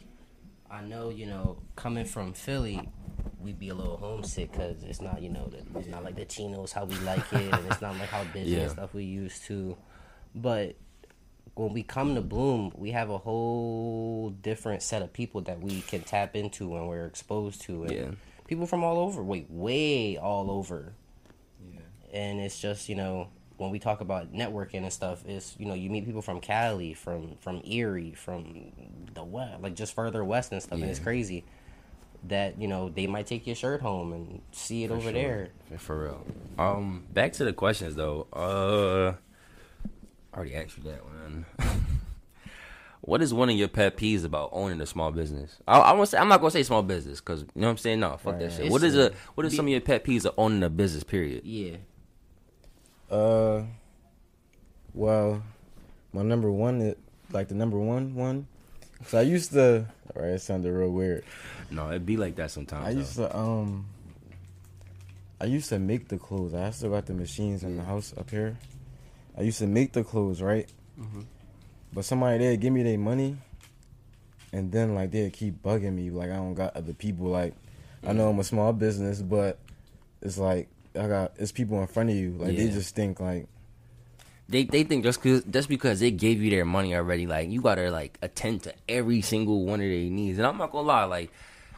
[0.69, 2.89] I know, you know, coming from Philly,
[3.43, 6.25] we'd be a little homesick because it's not, you know, the, it's not like the
[6.25, 8.61] chinos how we like it, and it's not like how busy Yeah.
[8.63, 9.77] and stuff we used to.
[10.33, 10.75] But
[11.55, 15.81] when we come to Bloom, we have a whole different set of people that we
[15.81, 17.83] can tap into and we're exposed to.
[17.83, 18.11] And Yeah.
[18.47, 20.93] people from all over, wait, way all over.
[21.71, 21.79] Yeah.
[22.11, 23.27] and it's just you know
[23.57, 26.93] when we talk about networking and stuff it's you know you meet people from cali
[26.93, 28.71] from from erie from
[29.13, 31.45] the west like just further west and stuff and it's crazy
[32.27, 35.11] that you know they might take your shirt home and see it For over sure.
[35.13, 36.25] there For real.
[36.57, 38.27] Um, back to the questions though.
[38.33, 39.13] Uh,
[40.33, 41.45] I already asked you that one.
[43.01, 45.57] what is one of your pet peeves about owning a small business?
[45.67, 47.71] I, I want to say I'm not gonna say small business because you know what
[47.71, 47.99] I'm saying.
[47.99, 48.61] No, fuck that shit.
[48.61, 50.69] It's- What is a what is be- some of your pet peeves of owning a
[50.69, 51.03] business?
[51.03, 51.43] Period.
[51.45, 51.75] yeah
[53.11, 53.63] Uh,
[54.93, 55.43] well,
[56.13, 56.95] my number one, is,
[57.31, 58.47] like the number one one.
[59.07, 59.87] So I used to.
[60.15, 61.23] All right, it sounded real weird.
[61.71, 62.85] No, it'd be like that sometimes.
[62.85, 63.85] I used to um.
[65.41, 66.53] I used to make the clothes.
[66.53, 68.57] I still got the machines in the house up here.
[69.37, 70.71] I used to make the clothes, right?
[70.99, 71.25] Mhm.
[71.91, 73.37] But somebody there give me their money,
[74.51, 77.27] and then like they keep bugging me like I don't got other people.
[77.27, 77.55] Like
[78.05, 79.57] I know I'm a small business, but
[80.21, 82.31] it's like I got it's people in front of you.
[82.37, 83.47] Like they just think like
[84.49, 87.61] they they think just cause just because they gave you their money already, like you
[87.61, 90.37] gotta like attend to every single one of their needs.
[90.37, 91.31] And I'm not gonna lie, like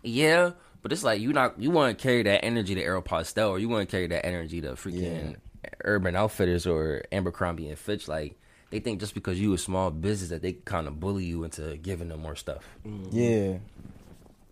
[0.04, 0.52] yeah,
[0.86, 3.68] But it's like you not you want to carry that energy to Aeropostale, or you
[3.68, 5.36] want to carry that energy to freaking
[5.84, 8.08] Urban Outfitters or Abercrombie and Fitch.
[8.08, 8.38] Like
[8.70, 11.76] they think just because you a small business that they kind of bully you into
[11.78, 12.64] giving them more stuff.
[13.10, 13.58] Yeah.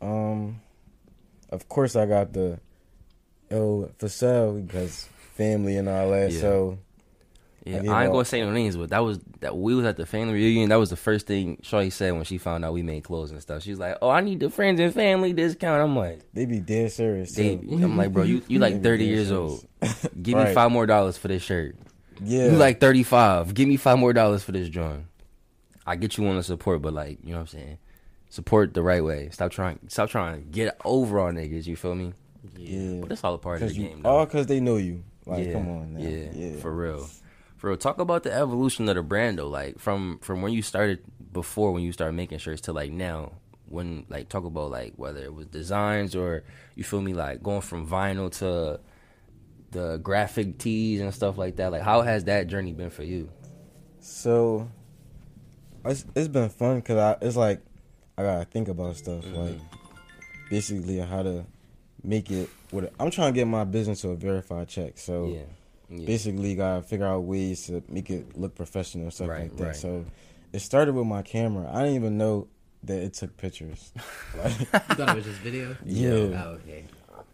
[0.01, 0.59] Um.
[1.51, 2.59] Of course, I got the
[3.51, 6.31] oh for sale because family and all that.
[6.31, 6.41] Yeah.
[6.41, 6.79] So
[7.65, 9.85] Yeah, I I, ain't out- gonna say no names, but that was that we was
[9.85, 10.69] at the family reunion.
[10.69, 13.41] That was the first thing Shorty said when she found out we made clothes and
[13.41, 13.63] stuff.
[13.63, 16.59] She was like, "Oh, I need the friends and family discount." I'm like, they be
[16.59, 17.53] dead serious they.
[17.53, 19.65] I'm like, bro, you you like 30 years serious.
[19.81, 19.93] old.
[20.23, 21.75] Give me five more dollars for this shirt.
[22.21, 22.51] Yeah.
[22.51, 23.53] You like 35.
[23.53, 25.05] Give me five more dollars for this joint.
[25.85, 27.77] I get you on the support, but like, you know what I'm saying?
[28.29, 29.29] Support the right way.
[29.31, 32.13] Stop trying stop trying to get over on niggas, you feel me?
[32.57, 32.99] Yeah.
[33.01, 34.09] But it's all a part of the you game though.
[34.09, 35.03] all because they know you.
[35.25, 35.99] Like, yeah, come on now.
[36.01, 36.55] Yeah, Yeah.
[36.59, 37.07] for real.
[37.63, 37.77] For real.
[37.77, 39.47] Talk about the evolution of the brand though.
[39.47, 40.99] Like from from when you started
[41.31, 43.31] before when you started making shirts to like now.
[43.69, 46.43] When like talk about like whether it was designs or
[46.75, 48.81] you feel me like going from vinyl to
[49.71, 51.71] the graphic tees and stuff like that.
[51.71, 53.29] Like how has that journey been for you?
[54.01, 54.69] So
[55.85, 57.61] it's it's been fun because I it's like
[58.17, 59.41] I gotta think about stuff Mm-hmm.
[59.41, 59.59] like
[60.49, 61.45] basically how to
[62.03, 62.49] make it.
[62.73, 64.97] With I'm trying to get my business to a verified check.
[64.97, 65.43] So yeah.
[65.89, 66.05] Yeah.
[66.05, 69.63] basically, gotta figure out ways to make it look professional and stuff Right, like that.
[69.65, 69.75] right.
[69.75, 70.05] So
[70.51, 71.69] it started with my camera.
[71.71, 72.47] I didn't even know
[72.83, 73.91] that it took pictures.
[74.37, 75.75] like, You thought it was just video?
[75.85, 76.43] Yeah.
[76.43, 76.85] Oh, okay.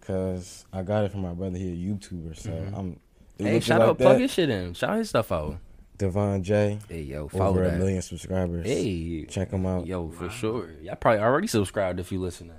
[0.01, 1.57] Cause I got it from my brother.
[1.57, 2.75] He a YouTuber, so mm-hmm.
[2.75, 2.99] I'm.
[3.37, 4.21] Hey, shout like out, plug that.
[4.21, 4.73] his shit in.
[4.73, 5.57] Shout his stuff out.
[5.97, 6.79] Devon J.
[6.87, 8.65] Hey, yo, follow Over a million subscribers.
[8.65, 9.85] Hey, check him out.
[9.85, 10.69] yo, for sure.
[10.81, 12.47] Y'all probably already subscribed if you listen.
[12.47, 12.53] Now.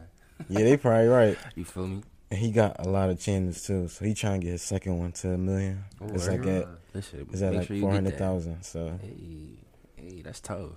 [0.48, 1.38] Yeah, they probably right.
[1.54, 2.02] You feel me?
[2.30, 4.98] And he got a lot of channels too, so he trying to get his second
[4.98, 5.84] one to a million.
[6.00, 7.26] it's like at This shit.
[7.32, 8.18] it's at like sure you four get hundred that.
[8.18, 8.62] thousand.
[8.62, 9.56] So Hey,
[9.96, 10.70] hey, that's tough.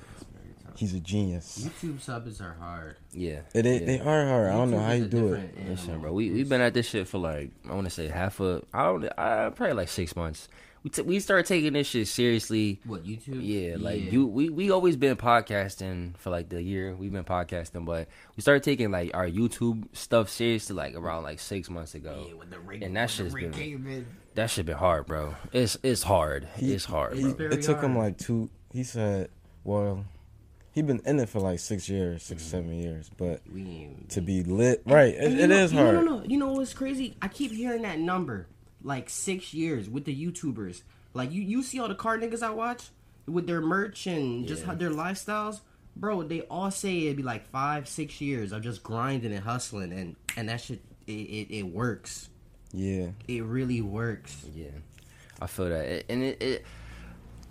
[0.76, 1.60] he's a genius.
[1.70, 2.96] YouTube subs are hard.
[3.12, 3.86] Yeah, It, they, yeah.
[3.86, 4.48] they are hard.
[4.48, 5.70] I don't know how you do it.
[5.70, 8.40] Listen, bro, we we've been at this shit for like I want to say half
[8.40, 10.48] a I don't I probably like six months.
[10.84, 12.82] We t- we started taking this shit seriously.
[12.86, 13.40] What YouTube?
[13.42, 17.86] Yeah, like you we we always been podcasting for like the year we've been podcasting,
[17.86, 22.26] but we started taking like our YouTube stuff seriously like around like six months ago.
[22.28, 24.06] Yeah, with the Rick, And that with the shit's Rick been- David.
[24.36, 25.36] That shit been hard, bro.
[25.54, 26.50] It's it's hard.
[26.58, 27.48] He- it's hard, he- bro.
[27.48, 28.50] it took him like two.
[28.74, 29.30] He said,
[29.64, 30.04] "Well,
[30.74, 32.50] he been in it for like six years, 6 mm-hmm.
[32.52, 35.14] seven years, but We to be lit, right?
[35.14, 35.94] It, it know- is hard.
[35.96, 36.24] No, no, no.
[36.26, 37.16] You know what's crazy?
[37.22, 38.48] I keep hearing that number,
[38.84, 40.82] like six years with the YouTubers.
[41.14, 42.90] Like you, you see all the car niggas I watch
[43.28, 44.68] with their merch and just Yeah.
[44.68, 45.62] how their lifestyles,
[45.96, 46.24] bro.
[46.24, 50.16] They all say it'd be like five, six years of just grinding and hustling, and
[50.36, 52.30] and that shit, it, it, it works.
[52.74, 54.36] Yeah, It really works.
[54.56, 54.70] Yeah,
[55.40, 56.66] I feel that, It- and it, it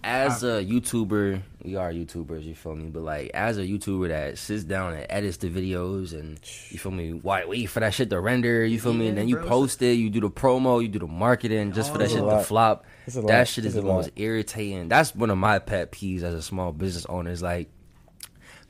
[0.05, 2.89] as a YouTuber, we are YouTubers, you feel me?
[2.89, 6.93] But like as a YouTuber that sits down and edits the videos, and you feel
[6.93, 7.13] me?
[7.13, 8.65] Why wait for that shit to render?
[8.65, 9.09] You feel me?
[9.09, 9.49] And then you bro.
[9.49, 12.43] post it, you do the promo, you do the marketing, just for that shit to
[12.43, 12.85] flop.
[13.07, 13.49] That lot.
[13.49, 13.97] shit is the lot.
[13.97, 14.89] most irritating.
[14.89, 17.31] That's one of my pet peeves as a small business owner.
[17.31, 17.71] Is like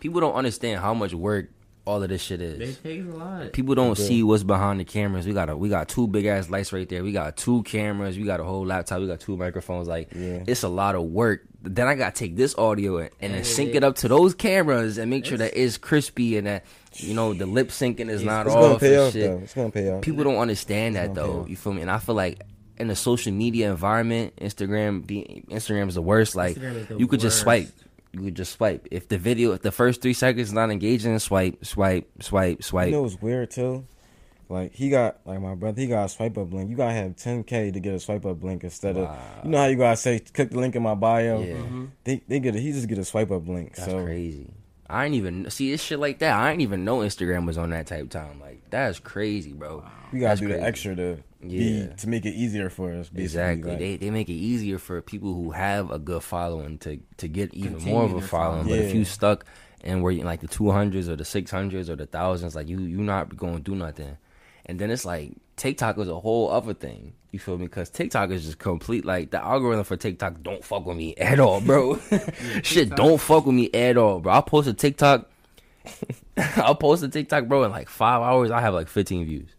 [0.01, 1.49] people don't understand how much work
[1.85, 3.53] all of this shit is It takes a lot.
[3.53, 4.03] people don't do.
[4.03, 5.27] see what's behind the cameras.
[5.27, 7.03] We got a we got two big ass lights right there.
[7.03, 8.16] We got two cameras.
[8.16, 9.01] We got a whole laptop.
[9.01, 9.88] We got two microphones.
[9.88, 10.45] Like Yeah.
[10.47, 11.42] it's a lot of work.
[11.64, 14.09] Then I got to take this audio and, and then sync it- it up to
[14.09, 16.64] those cameras and make sure that it's crispy and that
[16.95, 19.31] you know the lip syncing is not it's gonna off pay and off shit.
[19.31, 19.38] though.
[19.38, 20.03] It's gonna pay off.
[20.03, 21.47] People don't understand that It's gonna though.
[21.47, 21.83] You feel me?
[21.83, 22.40] And I feel like
[22.79, 26.35] in the social media environment, Instagram be Instagram is the worst.
[26.37, 27.68] Like the you could just swipe.
[28.12, 28.87] You could just swipe.
[28.90, 32.87] If the video, if the first three seconds is not engaging, swipe, swipe, swipe, swipe.
[32.88, 33.87] You know what's weird too?
[34.53, 36.68] Like he got like my brother, he got a swipe up link.
[36.68, 39.09] You gotta have 10k to get a swipe up link instead of
[39.44, 41.40] you know how you gotta say click the link in my bio.
[41.40, 41.55] Yeah.
[41.55, 41.85] Mm-hmm.
[42.05, 43.75] They they get a, he just get a swipe up link.
[43.75, 44.53] That's so crazy.
[44.90, 46.37] I ain't even see this shit like that.
[46.38, 48.40] I ain't even know Instagram was on that type of time.
[48.40, 49.85] Like that's crazy, bro.
[50.12, 51.87] we gotta That's do the extra to Yeah.
[51.87, 53.09] be to make it easier for us.
[53.09, 53.23] Basically.
[53.25, 53.71] Exactly.
[53.71, 57.29] Like, they they make it easier for people who have a good following to to
[57.29, 58.64] get even more of a following.
[58.64, 58.68] following.
[58.68, 59.45] But if you stuck
[59.83, 62.68] and where you like the two hundreds or the six hundreds or the thousands, like
[62.68, 64.16] you you not going to do nothing.
[64.66, 67.12] And then it's like TikTok is a whole other thing.
[67.31, 67.66] You feel me?
[67.66, 69.05] Because TikTok is just complete.
[69.05, 72.01] Like the algorithm for TikTok don't fuck with me at all, bro.
[72.64, 74.33] Shit, don't fuck with me at all, bro.
[74.33, 75.31] I'll post a TikTok.
[76.57, 77.62] I'll post a TikTok, bro.
[77.62, 79.51] In like five hours, I have like 15 views.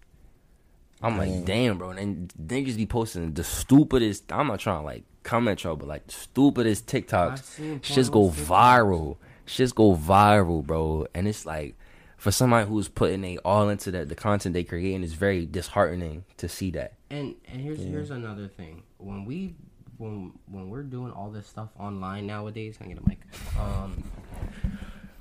[1.01, 1.45] I'm like, Damn.
[1.45, 1.91] damn, bro.
[1.91, 4.29] And then they just be posting the stupidest.
[4.29, 7.79] I'm not trying to like come at y'all, but like the stupidest TikToks.
[7.79, 9.15] Shits go viral.
[9.47, 11.07] Shits go viral, bro.
[11.15, 11.77] And it's like
[12.23, 15.45] for somebody who's putting they all into that the content they create, and it's very
[15.45, 16.93] disheartening to see that.
[17.09, 18.83] And and here's here's another thing.
[18.97, 19.55] When we
[19.97, 23.19] when when we're doing all this stuff online nowadays, can I get a mic?
[23.59, 24.01] Um,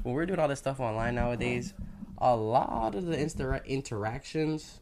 [0.04, 1.74] when we're doing all this stuff online nowadays,
[2.18, 4.78] a lot of the insta- interactions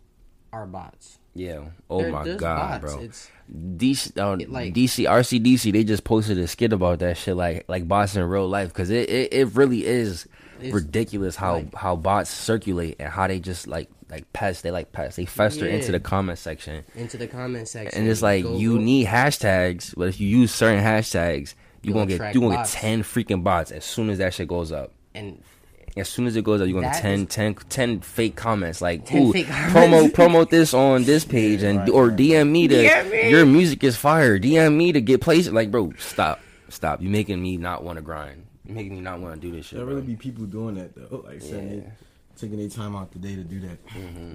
[0.53, 1.21] are bots.
[1.35, 1.71] Yeah.
[1.89, 2.95] Oh They're my god, bots.
[2.95, 3.03] bro.
[3.03, 7.35] It's DC, uh, It, like- DC, RCDC, they just posted a skit about that shit,
[7.35, 10.29] like like bots in real life, because it, it it really is
[10.63, 14.71] It's ridiculous how like- how bots circulate and how they just like like pests, they
[14.73, 17.97] like pests, they fester into the comment section, into the comment section.
[18.01, 21.95] and it's like Go- you go- need hashtags, but if you use certain hashtags, you
[21.95, 22.73] You'll gonna get you gonna bots.
[22.75, 24.93] get ten freaking bots as soon as that shit goes up.
[25.15, 25.41] and
[25.97, 29.07] As soon as it goes up, you're gonna get 10, 10, 10 fake comments like,
[29.07, 32.11] 10 "Ooh, fake promo promote this on this page and right, or.
[32.11, 33.29] DM me to DM me.
[33.31, 34.39] your music is fire.
[34.39, 37.03] DM me to get placed." Like, bro, stop, stop.
[37.03, 38.45] You're making me not want to grind.
[38.71, 39.77] You making me not want to do this shit.
[39.79, 39.97] There Bro.
[39.97, 41.25] really be people doing that though.
[41.27, 41.91] Like saying Yeah.
[42.37, 43.79] taking their time out the day to do that.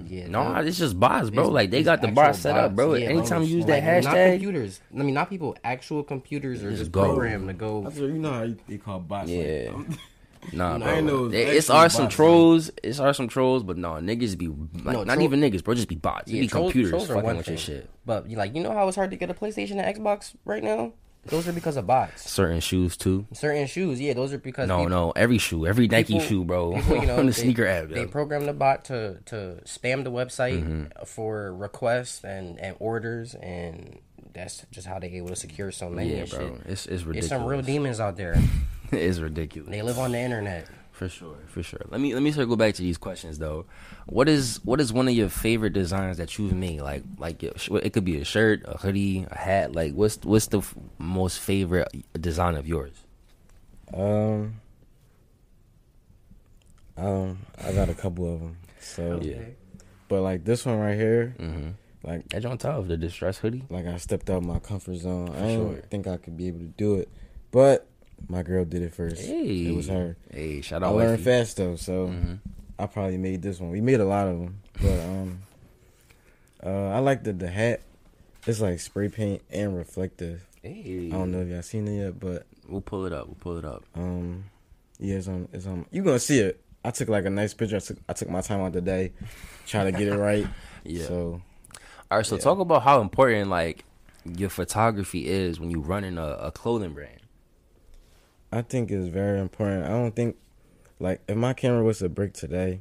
[0.06, 1.44] yeah, No, that- it's just bots, bro.
[1.44, 2.94] It's- like they got the actual bots set up, bro.
[2.94, 3.46] Yeah, Anytime bro.
[3.48, 4.80] you use Like, that Not hashtag, computers.
[4.94, 5.56] I mean, not people.
[5.64, 7.04] Actual computers are Just just go.
[7.04, 7.82] programmed to go.
[7.84, 9.30] That's what you know how you, they call bots.
[9.30, 9.70] Yeah.
[9.74, 9.88] um,
[10.52, 10.94] nah, No, bro.
[10.94, 12.70] I know it's it's are some bots, trolls.
[12.82, 15.74] It's are some trolls, but no, niggas be like No, not troll- even niggas, bro.
[15.74, 16.30] Just be bots.
[16.30, 17.88] It be troll- computers trolls fucking one with your shit.
[18.04, 20.62] But you like, you know how it's hard to get a PlayStation and Xbox right
[20.62, 20.92] now?
[21.28, 22.30] Those are because of bots.
[22.30, 23.26] Certain shoes too.
[23.32, 26.44] Certain shoes, yeah, those are because No, people, no, every shoe, every Nike people- shoe,
[26.44, 27.88] bro, people, you know, on the they- sneaker app.
[27.88, 28.06] They yo.
[28.08, 31.04] program the bot to to spam the website Mm-hmm.
[31.04, 33.98] for requests and and orders, and
[34.32, 36.16] that's just how they able to secure so many.
[36.16, 36.60] yeah, bro, shit.
[36.66, 37.16] it's it's ridiculous.
[37.16, 38.36] It's some real demons out there.
[38.92, 39.70] it's ridiculous.
[39.70, 40.68] They live on the internet.
[40.96, 41.80] For sure, for sure.
[41.90, 43.66] Let me let me circle back to these questions though.
[44.06, 46.80] What is what is one of your favorite designs that you've made?
[46.80, 49.74] Like like it could be a shirt, a hoodie, a hat.
[49.74, 52.92] Like what's what's the f- most favorite design of yours?
[53.92, 54.60] Um,
[56.96, 58.56] um, I got a couple of them.
[58.80, 59.42] So, Yeah.
[60.08, 61.68] but like this one right here, Mm-hmm.
[62.04, 63.64] like Edge on top, of the distress hoodie.
[63.68, 65.28] like I stepped out my comfort zone.
[65.30, 65.74] I sure.
[65.74, 67.08] didn't think I could be able to do it,
[67.50, 67.85] but
[68.28, 69.22] my girl did it first.
[69.24, 70.16] Hey, It was her.
[70.30, 70.88] Hey, shout out.
[70.92, 72.38] I learned fast though, so Mhm.
[72.78, 73.70] I probably made this one.
[73.70, 75.42] We made a lot of them, but um,
[76.64, 77.80] uh, I like the the hat.
[78.46, 80.46] It's like spray paint and reflective.
[80.62, 83.26] Hey, I don't know if y'all seen it yet, but We'll pull it up.
[83.28, 83.84] We'll pull it up.
[83.94, 84.44] um,
[84.98, 85.48] yeah, it's on.
[85.52, 85.86] It's on.
[85.92, 86.60] You gonna see it.
[86.84, 87.76] I took like a nice picture.
[87.76, 89.12] I took I took my time out today,
[89.66, 90.46] trying to get it right.
[90.84, 91.06] Yeah.
[91.06, 91.42] So
[92.10, 92.40] All right, so Yeah.
[92.42, 93.84] talk about how important like
[94.24, 97.20] your photography is when you're running a, a clothing brand.
[98.52, 99.84] I think it's very important.
[99.84, 100.36] I don't think
[101.00, 102.80] like if my camera was to break today,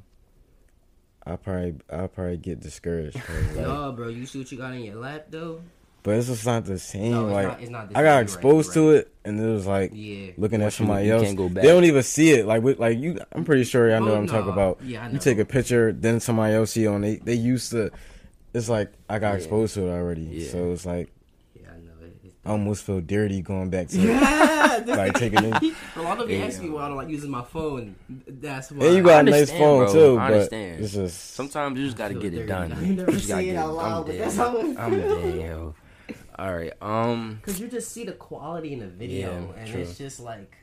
[1.25, 3.15] I probably I probably get discouraged.
[3.55, 5.61] like, bro, you see what you got in your lap though?
[6.03, 7.13] but it's just not the same.
[7.13, 9.11] No, it's like not- it's not the I got You're right, exposed you're to it,
[9.25, 10.33] and it was like Yeah.
[10.37, 11.23] looking at Once you- somebody you else.
[11.23, 11.63] can't go back.
[11.63, 12.45] They don't even see it.
[12.45, 14.81] Like with, like you, I'm pretty sure y'all know Oh, what I'm talking about.
[14.83, 17.01] Yeah, I You take a picture, then somebody else see it on.
[17.01, 17.89] They they used to.
[18.53, 19.37] It's like I got Yeah.
[19.37, 20.49] exposed to it already, Yeah.
[20.51, 21.11] so it's like
[21.59, 22.15] Yeah, I know it.
[22.23, 24.87] It's I almost feel dirty going back to it.
[24.87, 25.73] like taking it.
[25.95, 26.45] A lot of Yeah.
[26.45, 27.95] ask me why I don't like using my phone.
[28.27, 28.85] That's why.
[28.85, 29.93] And you got a nice phone bro.
[29.93, 30.83] too, I but understand.
[30.83, 32.71] it's just Sometimes you just got to feel get it done.
[32.73, 34.91] I never You just gotta it get out I'm loud, but that's how it I'm
[34.91, 35.35] dead.
[35.41, 35.75] yo.
[36.37, 36.73] All right.
[36.81, 39.81] Um, Cause you just see the quality in the video, Yeah, and true.
[39.81, 40.55] it's just like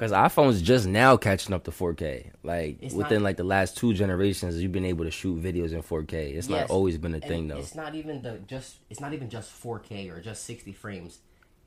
[0.00, 2.30] cause iPhone's just now catching up to 4K.
[2.42, 5.72] Like It's within not- like the last two generations, you've been able to shoot videos
[5.72, 6.34] in 4K.
[6.34, 7.58] It's Yes, not always been a thing though.
[7.58, 8.76] It's not even the just.
[8.90, 11.18] It's not even just 4K or just 60 frames.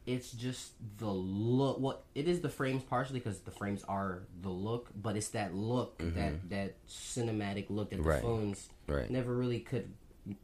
[0.05, 1.79] It's just the look.
[1.79, 5.55] What it is the frames partially because the frames are the look, but it's that
[5.55, 8.09] look that that cinematic look that the Mm-hmm.
[8.09, 8.21] Right.
[8.21, 9.09] phones Right.
[9.09, 9.93] never really could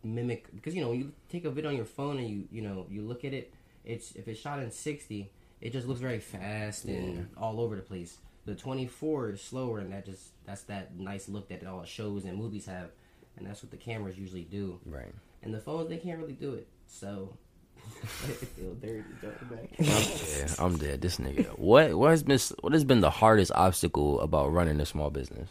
[0.04, 0.54] mimic.
[0.56, 3.02] Because you know you take a video on your phone and you you know you
[3.02, 3.54] look at it.
[3.84, 5.30] It's if it's shot in 60,
[5.62, 8.18] it just looks very fast and all over the place.
[8.46, 12.38] The 24 is slower, and that just that's that nice look that all shows and
[12.38, 12.90] movies have,
[13.38, 14.80] and that's what the cameras usually do.
[14.86, 15.14] Right.
[15.44, 17.38] And the phones they can't really do it, so
[18.04, 19.70] I feel dirty jumping back.
[19.78, 21.02] yeah, I'm dead.
[21.02, 21.58] This nigga.
[21.60, 25.50] What what has been what has been the hardest obstacle about running a small business?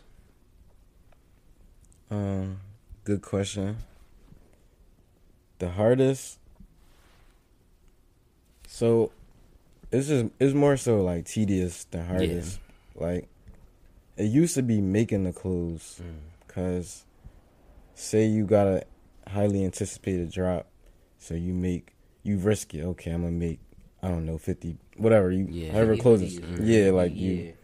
[2.10, 2.60] um,
[3.04, 3.76] good question.
[5.58, 6.38] The hardest.
[8.66, 9.10] So,
[9.90, 12.60] it's just it's more so like tedious than hardest.
[12.94, 13.28] Like,
[14.16, 16.48] it used to be making the clothes, mm.
[16.48, 17.04] cause
[17.94, 18.82] say you got a
[19.28, 20.66] highly anticipated drop,
[21.18, 22.82] so you make you risk it.
[22.82, 23.60] Okay, I'm gonna make
[24.02, 25.72] I don't know fifty whatever you Yeah.
[25.72, 26.38] however 50 closes.
[26.38, 26.68] of these.
[26.68, 27.20] Yeah, like yeah.
[27.28, 27.54] you.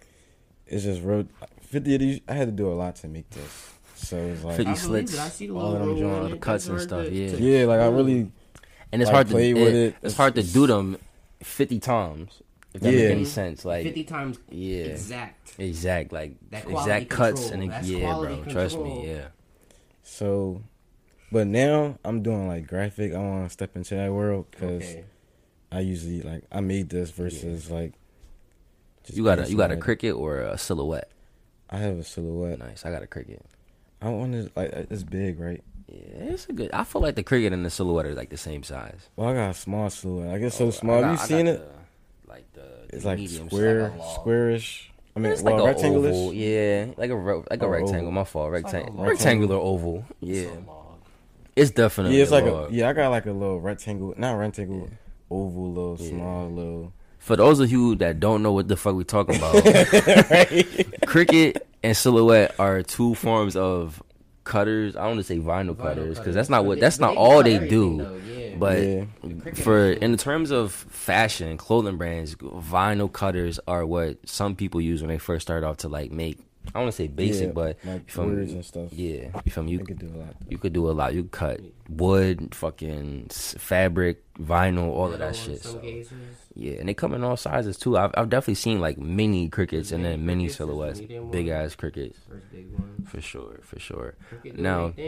[0.67, 1.29] It's just road
[1.61, 2.21] fifty of these.
[2.29, 5.19] I had to do a lot to make this, so it's like 50 I slits.
[5.19, 7.31] I see the all of them roll joint, on the cuts and stuff, yeah.
[7.37, 8.31] yeah, like I really
[8.93, 9.97] And it's Like, hard to play it- with it.
[10.03, 10.97] It's hard to do them
[11.42, 12.42] 50 times.
[12.73, 13.03] If that Yeah.
[13.03, 15.55] make any sense, like 50 times yeah, exact.
[15.59, 18.53] exact, like That quality exact cuts and That's yeah, quality bro.
[18.53, 19.27] Trust me, yeah.
[20.03, 20.62] so.
[21.33, 23.12] But now I'm doing like graphic.
[23.12, 25.05] I want to step into that world because Okay.
[25.73, 27.92] I usually like I made this versus like.
[29.05, 31.11] just You got a you got a Cricut or a silhouette.
[31.70, 32.59] I have a silhouette.
[32.59, 32.85] Nice.
[32.85, 33.40] I got a Cricut.
[34.03, 35.62] I want to like it's big, right?
[35.88, 36.70] Yeah, it's a good.
[36.73, 39.09] I feel like the Cricut and the silhouette are like the same size.
[39.16, 40.35] Well, I got a small silhouette.
[40.35, 41.01] I guess Oh, so small.
[41.01, 41.59] Got- Have you seen it?
[41.59, 42.62] the- like the,
[42.97, 44.90] It's like medium square, like squarish.
[45.16, 46.11] I mean, It's well, like a rectangular.
[46.33, 47.99] yeah, like a ro- like a oh, Or rectangle.
[48.01, 48.12] oval.
[48.12, 50.05] My fault, It's like rectangle, rectangular oval.
[50.20, 50.59] Yeah, It's
[51.55, 52.16] it's definitely.
[52.16, 52.88] Yeah, it's like a yeah.
[52.88, 54.97] I got like a little rectangle, not rectangle, Yeah.
[55.31, 56.09] oval, little Yeah.
[56.11, 56.92] small, little.
[57.18, 59.55] For those of you that don't know what the fuck we talking about,
[61.07, 64.03] Cricut and silhouette are two forms of
[64.45, 64.95] cutters.
[64.97, 67.43] I don't want to say vinyl, Vinyl cutters because that's not what that's not all
[67.43, 67.99] they do.
[67.99, 68.55] though, yeah.
[68.57, 69.05] But Yeah.
[69.55, 75.09] for in terms of fashion, clothing brands, vinyl cutters are what some people use when
[75.09, 76.39] they first start off to like make.
[76.74, 78.37] I want to say basic, Yeah, but like you feel me?
[78.37, 78.92] words and stuff.
[78.92, 79.72] Yeah, you feel me?
[79.72, 80.35] You You could do a lot.
[80.48, 81.14] you could do a lot.
[81.14, 85.62] You could cut wood, fucking fabric, vinyl, all of that shit.
[85.62, 85.81] So,
[86.55, 87.96] yeah, and they come in all sizes too.
[87.96, 92.50] I've, I've definitely seen like mini Cricuts and then mini silhouettes, big ass Cricuts First
[92.53, 93.05] big one.
[93.07, 94.14] for sure, for sure.
[94.31, 94.92] Cricut Now-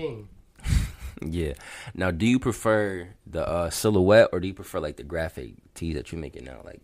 [1.22, 1.54] Yeah.
[1.94, 5.94] Now, do you prefer the uh, silhouette or do you prefer like the graphic tees
[5.94, 6.60] that you're making now?
[6.62, 6.80] Like,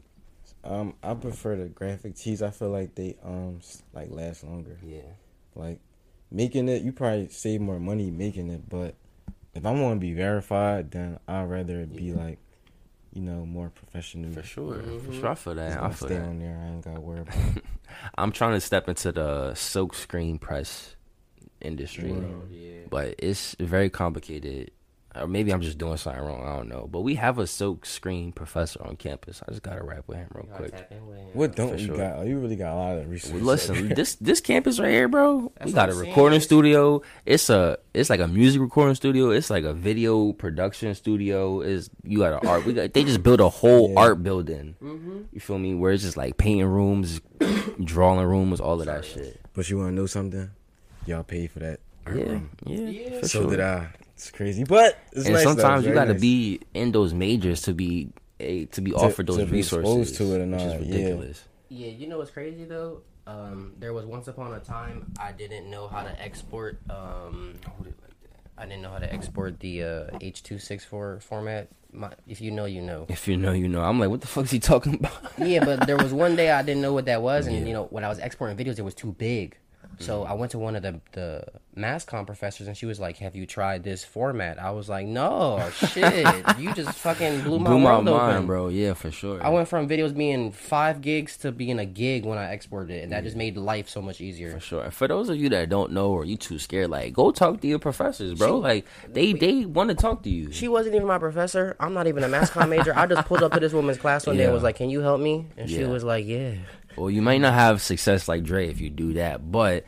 [0.64, 2.40] Um, I prefer the graphic tees.
[2.42, 3.61] I feel like they um
[3.92, 4.79] like last longer.
[4.87, 5.01] yeah,
[5.55, 5.81] Like
[6.31, 8.94] making it, you probably save more money making it, but
[9.55, 12.38] if I want to be verified, then I'd rather it be like,
[13.12, 14.33] you know, more professional.
[14.33, 15.20] for sure, for Mhm.
[15.20, 15.29] sure.
[15.29, 15.83] I feel that.
[15.83, 16.27] I feel stay that.
[16.29, 16.57] on there.
[16.57, 17.37] I ain't got to worry about.
[18.16, 20.96] I'm trying to step into the silk screen press
[21.61, 22.12] industry.
[22.12, 22.25] Word.
[22.25, 22.87] Oh, yeah.
[22.88, 24.70] but it's very complicated.
[25.14, 26.42] Or maybe I'm just doing something wrong.
[26.46, 26.88] I don't know.
[26.90, 29.42] But we have a silk screen professor on campus.
[29.46, 30.72] I just gotta rap with him real quick.
[30.72, 31.03] with him.
[31.35, 31.96] What don't For you sure.
[31.98, 32.18] got?
[32.18, 33.35] Oh, you really got a lot of research.
[33.35, 35.53] Well, listen, this this campus right here, bro.
[35.59, 36.09] That's we got a I'm saying.
[36.11, 37.03] recording studio.
[37.27, 39.31] It's a it's like a music recording studio.
[39.31, 41.61] It's like a video production studio.
[41.61, 42.64] Is you got an art.
[42.64, 44.01] We got they just built a whole Yeah.
[44.01, 44.77] art building.
[44.83, 45.18] Mm-hmm.
[45.33, 45.75] You feel me?
[45.75, 47.20] Where it's just like painting rooms,
[47.85, 49.40] drawing rooms, all of that shit.
[49.53, 50.51] But you want to know something?
[51.05, 51.81] Y'all paid for that.
[52.07, 52.77] Yeah, yeah.
[52.88, 53.20] Yeah.
[53.20, 53.51] for so sure.
[53.51, 53.88] did I.
[54.22, 55.44] It's crazy, but it's and nice.
[55.44, 55.50] though.
[55.50, 56.20] sometimes It's you gotta nice.
[56.20, 60.11] be in those majors to be a to be offered those to be resources.
[60.11, 60.94] exposed to it and which is that, yeah.
[60.96, 61.44] ridiculous.
[61.68, 63.02] Yeah, you know what's crazy though?
[63.26, 66.78] Um, there was once upon a time I didn't know how to export.
[66.90, 67.54] Um,
[68.58, 71.68] I didn't know how to export the uh, H two six four format.
[71.94, 73.06] My, if you know, you know.
[73.08, 73.82] If you know, you know.
[73.82, 75.12] I'm like, what the fuck is he talking about?
[75.38, 77.64] yeah, but there was one day I didn't know what that was, and Yeah.
[77.66, 79.56] you know when I was exporting videos, it was too big.
[79.85, 80.05] Mm-hmm.
[80.05, 83.35] So I went to one of the the mass professors, and she was like, "Have
[83.37, 86.27] you tried this format?" I was like, "No, shit,
[86.59, 88.68] you just fucking blew my Blew my mind, open, bro.
[88.68, 89.42] Yeah, for sure.
[89.42, 93.03] I went from videos being five gigs to being a gig when I exported it,
[93.03, 94.53] and that just made life so much easier.
[94.53, 94.90] for sure.
[94.90, 97.68] For those of you that don't know or you too scared, like go talk to
[97.68, 98.49] your professors, bro.
[98.59, 100.53] She- like they they want to talk to you.
[100.53, 101.77] She wasn't even my professor.
[101.81, 102.97] I'm not even a mass comm major.
[102.97, 105.01] I just pulled up to this woman's class one day and was like, "Can you
[105.01, 106.55] help me?" And she was like, "Yeah."
[106.96, 109.85] Well, you might not have success like Dre if you do that, but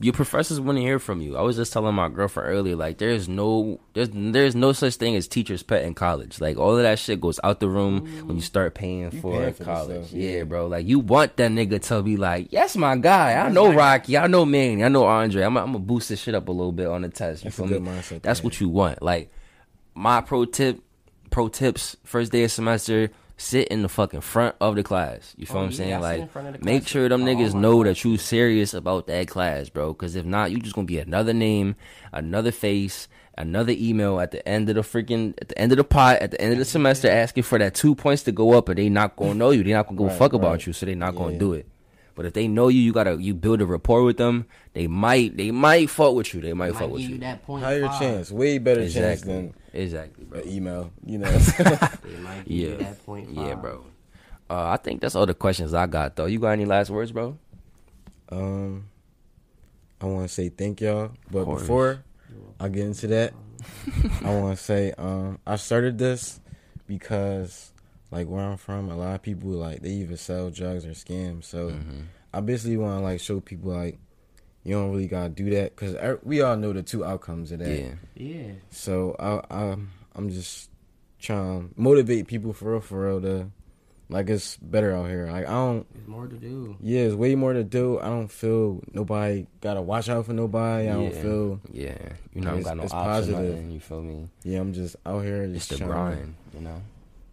[0.00, 1.36] your professors want to hear from you.
[1.36, 5.16] I was just telling my girlfriend earlier, like there's no there's there's no such thing
[5.16, 6.40] as teacher's pet in college.
[6.40, 9.64] Like all of that shit goes out the room when you start paying for for
[9.64, 10.12] college.
[10.12, 10.38] yeah.
[10.38, 10.42] yeah.
[10.44, 10.66] bro.
[10.66, 13.34] Like you want that nigga to be like, yes, my guy.
[13.34, 14.18] I know Rocky.
[14.18, 14.84] I know Manny.
[14.84, 15.42] I know Andre.
[15.42, 17.44] I'm I'm gonna boost this shit up a little bit on the test.
[17.44, 17.90] You That's feel me?
[17.90, 18.22] mindset.
[18.22, 19.02] That's what you want.
[19.02, 19.30] Like
[19.94, 20.80] my pro tip,
[21.30, 25.34] pro tips, first day of semester, sit in the fucking front of the class.
[25.36, 26.00] You feel Oh, what I'm saying?
[26.00, 28.02] Like in front of the make sure them all niggas my know classes.
[28.02, 29.92] that you serious about that class, bro.
[29.94, 31.76] Cause if not, you just gonna be another name,
[32.12, 35.84] another face, another email at the end of the freaking at the end of the
[35.84, 38.66] pot, at the end of the semester asking for that two points to go up,
[38.66, 39.62] but they not gonna know you.
[39.62, 41.66] They not gonna go Right, fuck about you, so they not gonna do it.
[42.14, 44.46] But if they know you, you gotta you build a rapport with them.
[44.72, 46.40] They might they might fuck with you.
[46.40, 47.08] They might, Might fuck with you.
[47.10, 47.98] you that point Higher five.
[48.00, 50.40] chance, way better chance than Exactly, bro.
[50.40, 50.90] an email.
[51.04, 51.30] You know.
[52.22, 52.68] Might Yeah.
[52.68, 53.36] you that point five.
[53.46, 53.84] Yeah, bro.
[54.48, 56.26] Uh, I think that's all the questions I got though.
[56.26, 57.36] You got any last words, bro?
[58.30, 58.86] um,
[60.00, 62.02] I want to say thank y'all, but before
[62.60, 63.32] I get into that,
[64.24, 66.40] I want to say um, I started this
[66.86, 67.72] because
[68.10, 71.42] like where I'm from, a lot of people like they either sell drugs or scam.
[71.44, 72.00] So Mm-hmm.
[72.34, 73.98] I basically want to like show people like
[74.66, 77.78] you don't really gotta do that because we all know the two outcomes of that.
[77.78, 77.92] Yeah.
[78.16, 78.52] Yeah.
[78.70, 79.76] So I, I
[80.14, 80.70] I'm just
[81.20, 83.50] trying to motivate people for real, for real to
[84.08, 85.26] like it's better out here.
[85.30, 85.86] Like I don't.
[85.94, 86.76] There's more to do.
[86.80, 87.98] Yeah, it's way more to do.
[88.00, 90.88] I don't feel nobody gotta watch out for nobody.
[90.88, 91.60] I don't feel.
[91.72, 91.96] Yeah.
[92.32, 93.10] You know, I It's- got no it's option.
[93.34, 93.50] positive.
[93.50, 94.28] Nothing, you feel me?
[94.44, 96.34] Yeah, I'm just out here It's just the trying to- grind.
[96.54, 96.82] You know.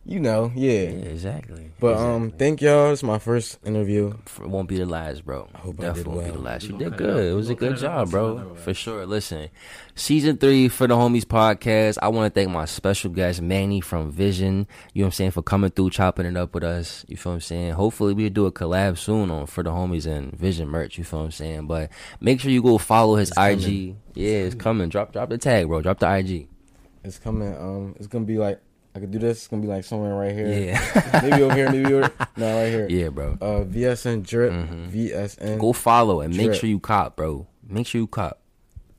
[0.06, 0.88] You know, Yeah, yeah.
[0.90, 1.72] exactly.
[1.80, 2.38] But um, Exactly.
[2.40, 2.92] thank y'all.
[2.92, 4.14] It's my first interview.
[4.42, 5.48] It won't be the last, bro.
[5.54, 6.64] I hope I did Definitely won't be the last.
[6.68, 7.32] We You did good.
[7.32, 8.56] It was a good cut it up job, bro.
[8.56, 9.06] For sure.
[9.06, 9.50] Listen,
[9.96, 11.98] season three for the Homies podcast.
[12.02, 14.68] I want to thank my special guest Manny from Vision.
[14.94, 17.06] You know what I'm saying for coming through, chopping it up with us.
[17.08, 17.72] You feel what I'm saying?
[17.74, 20.98] Hopefully we'll do a collab soon on for the Homies and Vision merch.
[20.98, 21.68] You feel what I'm saying?
[21.68, 21.90] But
[22.22, 23.62] make sure you go follow his It's IG.
[23.64, 24.00] coming.
[24.16, 24.90] Yeah, it's coming.
[24.90, 25.82] Drop drop the tag, bro.
[25.82, 26.48] Drop the IG.
[27.04, 27.56] It's coming.
[27.58, 28.62] Um, it's gonna be like
[28.96, 29.38] I could do this.
[29.40, 30.48] It's gonna be like somewhere right here.
[30.48, 31.20] Yeah.
[31.24, 31.72] maybe over here.
[31.72, 32.12] Maybe over.
[32.38, 32.88] No, right here.
[32.90, 33.38] yeah, bro.
[33.42, 34.52] Uh, VSN drip.
[34.52, 34.92] Mhm.
[34.92, 35.60] VSN.
[35.60, 37.48] Go follow and make sure you cop, bro.
[37.68, 38.40] Make sure you cop.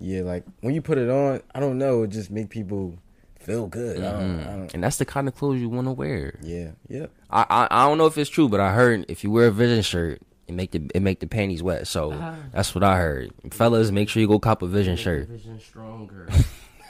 [0.00, 2.02] Yeah, like when you put it on, I don't know.
[2.02, 2.98] It just make people
[3.40, 3.98] feel good.
[4.02, 4.56] I, don't, I Mhm.
[4.58, 4.74] don't.
[4.74, 6.38] And that's the kind of clothes you want to wear.
[6.42, 6.70] Yeah.
[6.88, 7.10] Yep.
[7.30, 9.52] I, I I don't know if it's true, but I heard if you wear a
[9.52, 11.86] Vision shirt, it make the it make the panties wet.
[11.86, 12.36] So Ah.
[12.52, 13.32] that's what I heard.
[13.50, 15.28] Fellas, make sure you go cop a Vision shirt.
[15.28, 16.28] Vision stronger.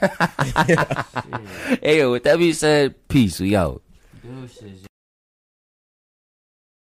[1.81, 3.39] Hey, yo, with that being said, peace.
[3.39, 3.81] We out.
[4.21, 4.85] Deuces.